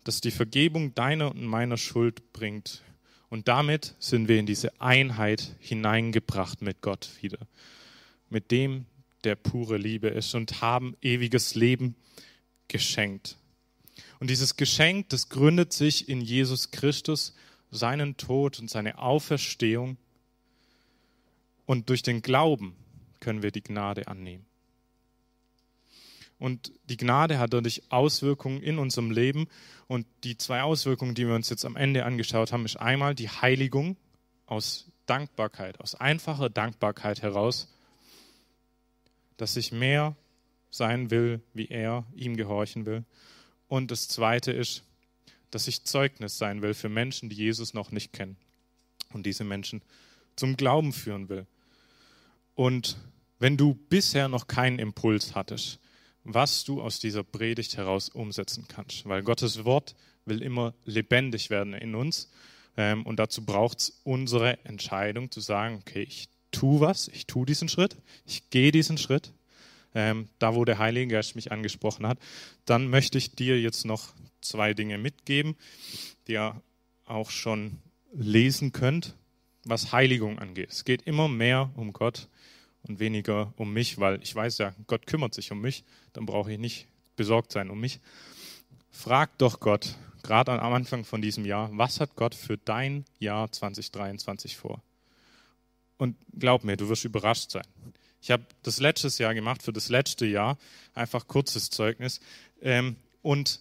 das 0.04 0.22
die 0.22 0.32
Vergebung 0.32 0.96
deiner 0.96 1.32
und 1.32 1.44
meiner 1.44 1.78
Schuld 1.78 2.32
bringt. 2.32 2.82
Und 3.30 3.48
damit 3.48 3.96
sind 4.00 4.28
wir 4.28 4.40
in 4.40 4.46
diese 4.46 4.80
Einheit 4.82 5.56
hineingebracht 5.60 6.62
mit 6.62 6.82
Gott 6.82 7.10
wieder. 7.22 7.40
Mit 8.30 8.52
dem, 8.52 8.86
der 9.24 9.36
pure 9.36 9.78
Liebe 9.78 10.08
ist 10.08 10.34
und 10.36 10.62
haben 10.62 10.96
ewiges 11.02 11.56
Leben 11.56 11.96
geschenkt. 12.68 13.38
Und 14.20 14.30
dieses 14.30 14.56
Geschenk, 14.56 15.10
das 15.10 15.30
gründet 15.30 15.74
sich 15.74 16.08
in 16.10 16.22
Jesus 16.22 16.72
Christus, 16.72 17.36
seinen 17.72 18.18
Tod 18.18 18.60
und 18.60 18.70
seine 18.70 19.00
Auferstehung. 19.00 19.98
Und 21.66 21.90
durch 21.90 22.04
den 22.04 22.22
Glauben 22.22 22.76
können 23.20 23.44
wir 23.44 23.52
die 23.52 23.64
Gnade 23.64 24.08
annehmen. 24.08 24.46
Und 26.38 26.72
die 26.90 26.98
Gnade 26.98 27.38
hat 27.38 27.54
dadurch 27.54 27.84
Auswirkungen 27.90 28.64
in 28.64 28.80
unserem 28.80 29.12
Leben. 29.12 29.48
Und 29.88 30.08
die 30.24 30.38
zwei 30.38 30.64
Auswirkungen, 30.64 31.14
die 31.14 31.28
wir 31.28 31.36
uns 31.36 31.50
jetzt 31.50 31.66
am 31.66 31.76
Ende 31.76 32.04
angeschaut 32.04 32.52
haben, 32.52 32.66
ist 32.66 32.78
einmal 32.78 33.14
die 33.14 33.30
Heiligung 33.30 33.96
aus 34.48 34.92
Dankbarkeit, 35.06 35.80
aus 35.80 35.94
einfacher 35.96 36.50
Dankbarkeit 36.50 37.22
heraus 37.22 37.72
dass 39.42 39.56
ich 39.56 39.72
mehr 39.72 40.16
sein 40.70 41.10
will, 41.10 41.42
wie 41.54 41.68
er, 41.68 42.06
ihm 42.14 42.38
gehorchen 42.38 42.86
will. 42.86 43.04
Und 43.68 43.90
das 43.90 44.08
Zweite 44.08 44.52
ist, 44.52 44.84
dass 45.50 45.68
ich 45.68 45.84
Zeugnis 45.84 46.38
sein 46.38 46.62
will 46.62 46.76
für 46.76 46.90
Menschen, 46.90 47.28
die 47.28 47.36
Jesus 47.36 47.74
noch 47.74 47.90
nicht 47.90 48.14
kennen 48.14 48.38
und 49.14 49.26
diese 49.26 49.44
Menschen 49.44 49.82
zum 50.36 50.58
Glauben 50.58 50.94
führen 50.94 51.28
will. 51.28 51.48
Und 52.54 52.98
wenn 53.40 53.58
du 53.58 53.74
bisher 53.74 54.28
noch 54.28 54.46
keinen 54.46 54.78
Impuls 54.78 55.34
hattest, 55.34 55.80
was 56.24 56.64
du 56.64 56.80
aus 56.80 57.00
dieser 57.00 57.24
Predigt 57.24 57.78
heraus 57.78 58.10
umsetzen 58.10 58.68
kannst. 58.68 59.08
Weil 59.08 59.24
Gottes 59.24 59.66
Wort 59.66 59.96
will 60.26 60.44
immer 60.44 60.76
lebendig 60.86 61.50
werden 61.50 61.74
in 61.74 61.96
uns. 61.96 62.30
Ähm, 62.78 63.04
und 63.08 63.18
dazu 63.18 63.44
braucht 63.44 63.80
es 63.80 64.02
unsere 64.04 64.64
Entscheidung 64.66 65.32
zu 65.32 65.42
sagen, 65.42 65.78
okay, 65.82 66.04
ich 66.04 66.30
tue 66.52 66.80
was, 66.80 67.08
ich 67.08 67.28
tue 67.28 67.46
diesen 67.46 67.70
Schritt, 67.70 67.98
ich 68.26 68.50
gehe 68.50 68.72
diesen 68.72 68.98
Schritt, 68.98 69.32
ähm, 69.96 70.30
da 70.40 70.56
wo 70.56 70.66
der 70.66 70.80
Heilige 70.80 71.16
Geist 71.16 71.36
mich 71.36 71.52
angesprochen 71.52 72.08
hat. 72.08 72.20
Dann 72.66 72.88
möchte 72.90 73.18
ich 73.18 73.36
dir 73.36 73.60
jetzt 73.60 73.86
noch 73.86 74.14
zwei 74.42 74.74
Dinge 74.74 74.98
mitgeben, 74.98 75.56
die 76.28 76.34
ihr 76.34 76.62
auch 77.06 77.30
schon 77.30 77.80
lesen 78.14 78.72
könnt, 78.72 79.16
was 79.66 79.92
Heiligung 79.92 80.40
angeht. 80.40 80.72
Es 80.72 80.86
geht 80.86 81.04
immer 81.04 81.28
mehr 81.28 81.72
um 81.76 81.94
Gott 81.94 82.28
und 82.84 83.00
weniger 83.00 83.54
um 83.58 83.74
mich, 83.74 84.00
weil 84.00 84.22
ich 84.24 84.34
weiß 84.34 84.58
ja, 84.58 84.74
Gott 84.88 85.06
kümmert 85.06 85.34
sich 85.34 85.52
um 85.52 85.62
mich, 85.62 85.84
dann 86.14 86.26
brauche 86.26 86.52
ich 86.52 86.60
nicht 86.60 86.88
besorgt 87.16 87.52
sein 87.52 87.70
um 87.70 87.80
mich. 87.80 88.00
Frag 88.90 89.38
doch 89.38 89.60
Gott, 89.60 89.96
gerade 90.24 90.52
am 90.52 90.74
Anfang 90.74 91.06
von 91.06 91.22
diesem 91.22 91.46
Jahr, 91.46 91.70
was 91.74 92.00
hat 92.00 92.16
Gott 92.16 92.36
für 92.36 92.58
dein 92.58 93.06
Jahr 93.20 93.52
2023 93.52 94.58
vor? 94.58 94.82
Und 96.02 96.18
glaub 96.36 96.64
mir, 96.64 96.78
du 96.78 96.90
wirst 96.90 97.06
überrascht 97.06 97.52
sein. 97.52 97.68
Ich 98.24 98.32
habe 98.32 98.44
das 98.64 98.80
letztes 98.80 99.20
Jahr 99.20 99.36
gemacht, 99.36 99.62
für 99.62 99.72
das 99.72 99.88
letzte 99.88 100.26
Jahr, 100.26 100.58
einfach 100.96 101.28
kurzes 101.28 101.70
Zeugnis. 101.70 102.22
Ähm, 102.60 102.96
und 103.22 103.60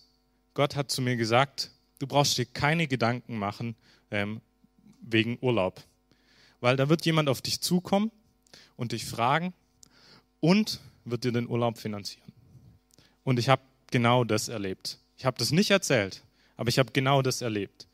Gott 0.54 0.74
hat 0.74 0.90
zu 0.90 1.02
mir 1.02 1.16
gesagt, 1.16 1.70
du 1.98 2.06
brauchst 2.06 2.38
dir 2.38 2.46
keine 2.46 2.86
Gedanken 2.86 3.38
machen 3.38 3.76
ähm, 4.10 4.40
wegen 5.02 5.36
Urlaub. 5.42 5.84
Weil 6.60 6.78
da 6.78 6.88
wird 6.88 7.04
jemand 7.04 7.28
auf 7.28 7.42
dich 7.42 7.60
zukommen 7.60 8.10
und 8.74 8.92
dich 8.92 9.04
fragen 9.04 9.52
und 10.40 10.80
wird 11.04 11.24
dir 11.24 11.32
den 11.32 11.46
Urlaub 11.46 11.76
finanzieren. 11.76 12.32
Und 13.22 13.38
ich 13.38 13.50
habe 13.50 13.60
genau 13.90 14.24
das 14.24 14.48
erlebt. 14.48 14.98
Ich 15.18 15.26
habe 15.26 15.36
das 15.36 15.50
nicht 15.50 15.70
erzählt, 15.70 16.24
aber 16.56 16.70
ich 16.70 16.78
habe 16.78 16.92
genau 16.92 17.20
das 17.20 17.42
erlebt. 17.42 17.86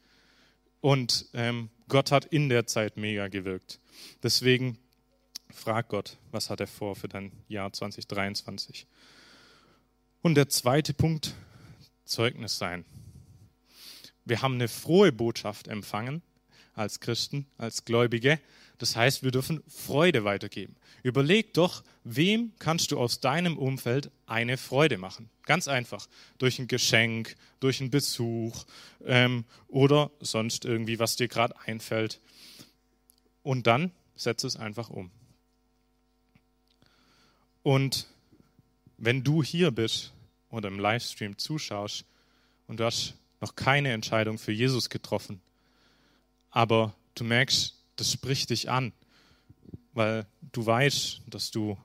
Und 0.81 1.27
ähm, 1.35 1.69
Gott 1.89 2.11
hat 2.11 2.25
in 2.25 2.49
der 2.49 2.67
Zeit 2.67 2.97
mega 2.97 3.29
gewirkt. 3.29 3.81
Deswegen 4.23 4.79
frag 5.51 5.89
Gott, 5.89 6.17
was 6.33 6.51
hat 6.51 6.61
er 6.61 6.67
vor 6.67 6.97
für 6.97 7.09
dein 7.09 7.33
Jahr 7.49 7.73
2023. 7.73 8.87
Und 10.23 10.35
der 10.35 10.49
zweite 10.49 10.95
Punkt, 10.95 11.35
Zeugnis 12.05 12.59
sein. 12.59 12.85
Wir 14.25 14.43
haben 14.43 14.55
eine 14.55 14.69
frohe 14.69 15.13
Botschaft 15.13 15.69
empfangen 15.69 16.23
als 16.75 17.01
Christen, 17.01 17.47
als 17.59 17.85
Gläubige. 17.85 18.41
Das 18.79 18.97
heißt, 18.97 19.23
wir 19.23 19.31
dürfen 19.31 19.63
Freude 19.69 20.25
weitergeben. 20.25 20.77
Überleg 21.03 21.55
doch, 21.55 21.85
wem 22.09 22.53
kannst 22.61 22.93
du 22.93 22.99
aus 23.01 23.19
deinem 23.21 23.59
Umfeld 23.59 24.13
eine 24.27 24.57
Freude 24.57 24.97
machen? 24.97 25.29
Ganz 25.45 25.67
einfach. 25.67 26.07
Durch 26.39 26.61
ein 26.61 26.69
Geschenk, 26.69 27.37
durch 27.59 27.81
einen 27.81 27.91
Besuch 27.91 28.65
ähm, 29.05 29.45
oder 29.67 30.13
sonst 30.21 30.65
irgendwie, 30.65 31.01
was 31.01 31.17
dir 31.17 31.27
gerade 31.27 31.59
einfällt. 31.67 32.21
Und 33.43 33.67
dann 33.67 33.91
setze 34.15 34.47
es 34.47 34.57
einfach 34.57 34.89
um. 34.89 35.11
Und 37.65 38.07
wenn 38.99 39.25
du 39.25 39.43
hier 39.43 39.73
bist 39.73 40.13
oder 40.51 40.69
im 40.69 40.79
Livestream 40.79 41.37
zuschaust 41.37 42.05
und 42.69 42.79
du 42.79 42.85
hast 42.85 43.15
noch 43.41 43.57
keine 43.57 43.93
Entscheidung 43.93 44.39
für 44.39 44.53
Jesus 44.53 44.91
getroffen, 44.91 45.41
aber 46.51 46.95
du 47.17 47.25
merkst, 47.25 47.75
das 47.97 48.13
spricht 48.13 48.51
dich 48.51 48.71
an, 48.71 48.93
weil 49.93 50.27
du 50.53 50.65
weißt, 50.65 51.23
dass 51.27 51.51
du 51.51 51.77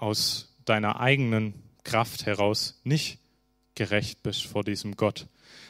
aus 0.00 0.54
deiner 0.64 1.00
eigenen 1.00 1.54
Kraft 1.84 2.26
heraus 2.26 2.80
nicht 2.84 3.18
gerecht 3.74 4.22
bist 4.22 4.44
vor 4.44 4.64
diesem 4.64 4.96
Gott. 4.96 5.26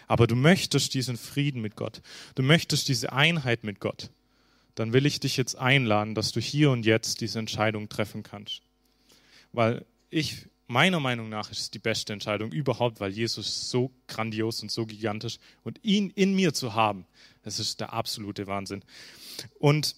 Aber 0.08 0.26
du 0.26 0.34
möchtest 0.34 0.94
diesen 0.94 1.16
Frieden 1.16 1.60
mit 1.60 1.76
Gott. 1.76 2.02
Du 2.34 2.42
möchtest 2.42 2.88
diese 2.88 3.12
Einheit 3.12 3.64
mit 3.64 3.80
Gott. 3.80 4.10
Dann 4.74 4.92
will 4.92 5.06
ich 5.06 5.20
dich 5.20 5.36
jetzt 5.36 5.56
einladen, 5.56 6.14
dass 6.14 6.32
du 6.32 6.40
hier 6.40 6.70
und 6.70 6.84
jetzt 6.84 7.20
diese 7.20 7.38
Entscheidung 7.38 7.88
treffen 7.88 8.22
kannst. 8.22 8.62
Weil 9.52 9.84
ich, 10.10 10.46
meiner 10.66 11.00
Meinung 11.00 11.28
nach, 11.28 11.50
ist 11.50 11.60
es 11.60 11.70
die 11.70 11.78
beste 11.78 12.12
Entscheidung 12.12 12.52
überhaupt, 12.52 13.00
weil 13.00 13.12
Jesus 13.12 13.70
so 13.70 13.90
grandios 14.06 14.62
und 14.62 14.70
so 14.70 14.86
gigantisch 14.86 15.38
und 15.62 15.78
ihn 15.84 16.10
in 16.10 16.34
mir 16.34 16.52
zu 16.54 16.74
haben, 16.74 17.06
das 17.42 17.58
ist 17.58 17.80
der 17.80 17.92
absolute 17.92 18.46
Wahnsinn. 18.46 18.82
Und 19.58 19.96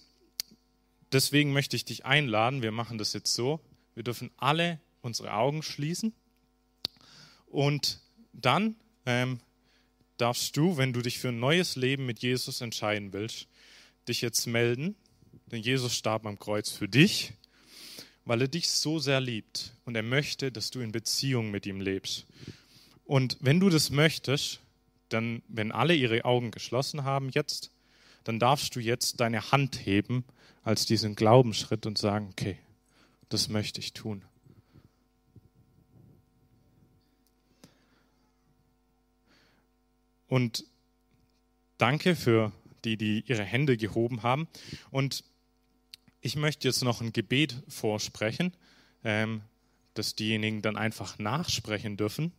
deswegen 1.11 1.53
möchte 1.53 1.75
ich 1.75 1.85
dich 1.85 2.05
einladen, 2.05 2.61
wir 2.61 2.71
machen 2.71 2.97
das 2.97 3.13
jetzt 3.13 3.33
so, 3.33 3.59
wir 3.95 4.03
dürfen 4.03 4.31
alle 4.37 4.79
unsere 5.01 5.33
Augen 5.33 5.63
schließen. 5.63 6.13
Und 7.47 7.99
dann 8.31 8.75
ähm, 9.05 9.39
darfst 10.17 10.57
du, 10.57 10.77
wenn 10.77 10.93
du 10.93 11.01
dich 11.01 11.19
für 11.19 11.29
ein 11.29 11.39
neues 11.39 11.75
Leben 11.75 12.05
mit 12.05 12.19
Jesus 12.19 12.61
entscheiden 12.61 13.13
willst, 13.13 13.47
dich 14.07 14.21
jetzt 14.21 14.47
melden, 14.47 14.95
denn 15.51 15.61
Jesus 15.61 15.95
starb 15.95 16.25
am 16.25 16.39
Kreuz 16.39 16.69
für 16.69 16.87
dich, 16.87 17.33
weil 18.25 18.41
er 18.41 18.47
dich 18.47 18.69
so 18.69 18.99
sehr 18.99 19.21
liebt. 19.21 19.73
Und 19.85 19.95
er 19.95 20.03
möchte, 20.03 20.51
dass 20.51 20.71
du 20.71 20.79
in 20.79 20.91
Beziehung 20.91 21.51
mit 21.51 21.65
ihm 21.65 21.81
lebst. 21.81 22.25
Und 23.05 23.37
wenn 23.41 23.59
du 23.59 23.69
das 23.69 23.89
möchtest, 23.89 24.61
dann, 25.09 25.43
wenn 25.47 25.71
alle 25.71 25.95
ihre 25.95 26.25
Augen 26.25 26.51
geschlossen 26.51 27.03
haben 27.03 27.29
jetzt, 27.29 27.71
dann 28.23 28.39
darfst 28.39 28.75
du 28.75 28.79
jetzt 28.79 29.19
deine 29.19 29.51
Hand 29.51 29.85
heben 29.85 30.23
als 30.63 30.85
diesen 30.85 31.15
Glaubensschritt 31.15 31.85
und 31.85 31.97
sagen, 31.97 32.29
okay, 32.31 32.57
das 33.33 33.49
möchte 33.49 33.79
ich 33.79 33.93
tun. 33.93 34.23
Und 40.27 40.65
danke 41.77 42.15
für 42.15 42.51
die, 42.85 42.97
die 42.97 43.23
ihre 43.27 43.43
Hände 43.43 43.77
gehoben 43.77 44.23
haben. 44.23 44.47
Und 44.91 45.23
ich 46.21 46.35
möchte 46.35 46.67
jetzt 46.67 46.83
noch 46.83 47.01
ein 47.01 47.13
Gebet 47.13 47.61
vorsprechen, 47.67 48.53
ähm, 49.03 49.41
dass 49.93 50.15
diejenigen 50.15 50.61
dann 50.61 50.77
einfach 50.77 51.19
nachsprechen 51.19 51.97
dürfen. 51.97 52.31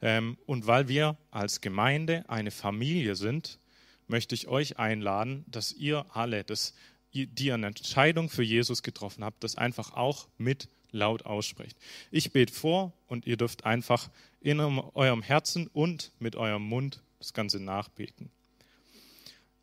Ähm, 0.00 0.38
und 0.46 0.66
weil 0.66 0.88
wir 0.88 1.16
als 1.30 1.60
Gemeinde 1.60 2.24
eine 2.28 2.50
Familie 2.50 3.14
sind, 3.14 3.58
möchte 4.06 4.34
ich 4.34 4.48
euch 4.48 4.78
einladen, 4.78 5.44
dass 5.48 5.72
ihr 5.72 6.06
alle, 6.14 6.44
dass 6.44 6.74
die 7.12 7.52
eine 7.52 7.66
Entscheidung 7.66 8.28
für 8.28 8.42
Jesus 8.42 8.82
getroffen 8.82 9.24
habt, 9.24 9.42
das 9.42 9.56
einfach 9.56 9.94
auch 9.94 10.28
mit 10.36 10.68
laut 10.90 11.26
aussprecht. 11.26 11.76
Ich 12.10 12.32
bete 12.32 12.52
vor 12.52 12.92
und 13.06 13.26
ihr 13.26 13.36
dürft 13.36 13.64
einfach 13.64 14.10
in 14.40 14.60
eurem 14.60 15.22
Herzen 15.22 15.66
und 15.68 16.12
mit 16.18 16.36
eurem 16.36 16.62
Mund 16.62 17.02
das 17.18 17.32
Ganze 17.32 17.60
nachbeten. 17.60 18.30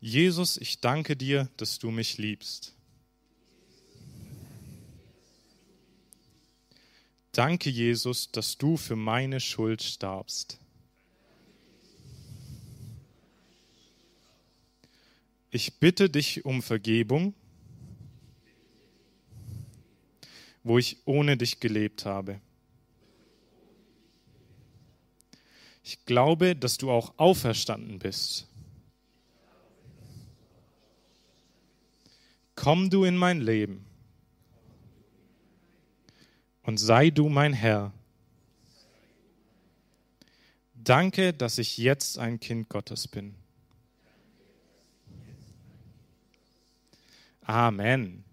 Jesus, 0.00 0.56
ich 0.56 0.80
danke 0.80 1.16
dir, 1.16 1.48
dass 1.56 1.78
du 1.78 1.90
mich 1.90 2.18
liebst. 2.18 2.74
Danke, 7.32 7.70
Jesus, 7.70 8.30
dass 8.30 8.56
du 8.56 8.76
für 8.76 8.96
meine 8.96 9.40
Schuld 9.40 9.82
starbst. 9.82 10.58
Ich 15.50 15.78
bitte 15.78 16.10
dich 16.10 16.44
um 16.44 16.62
Vergebung, 16.62 17.34
wo 20.62 20.78
ich 20.78 20.98
ohne 21.04 21.36
dich 21.36 21.60
gelebt 21.60 22.04
habe. 22.04 22.40
Ich 25.84 26.04
glaube, 26.04 26.56
dass 26.56 26.78
du 26.78 26.90
auch 26.90 27.14
auferstanden 27.16 28.00
bist. 28.00 28.48
Komm 32.56 32.90
du 32.90 33.04
in 33.04 33.16
mein 33.16 33.40
Leben 33.40 33.86
und 36.64 36.78
sei 36.78 37.10
du 37.10 37.28
mein 37.28 37.52
Herr. 37.52 37.92
Danke, 40.74 41.32
dass 41.32 41.58
ich 41.58 41.78
jetzt 41.78 42.18
ein 42.18 42.40
Kind 42.40 42.68
Gottes 42.68 43.06
bin. 43.06 43.36
Amen. 47.48 48.25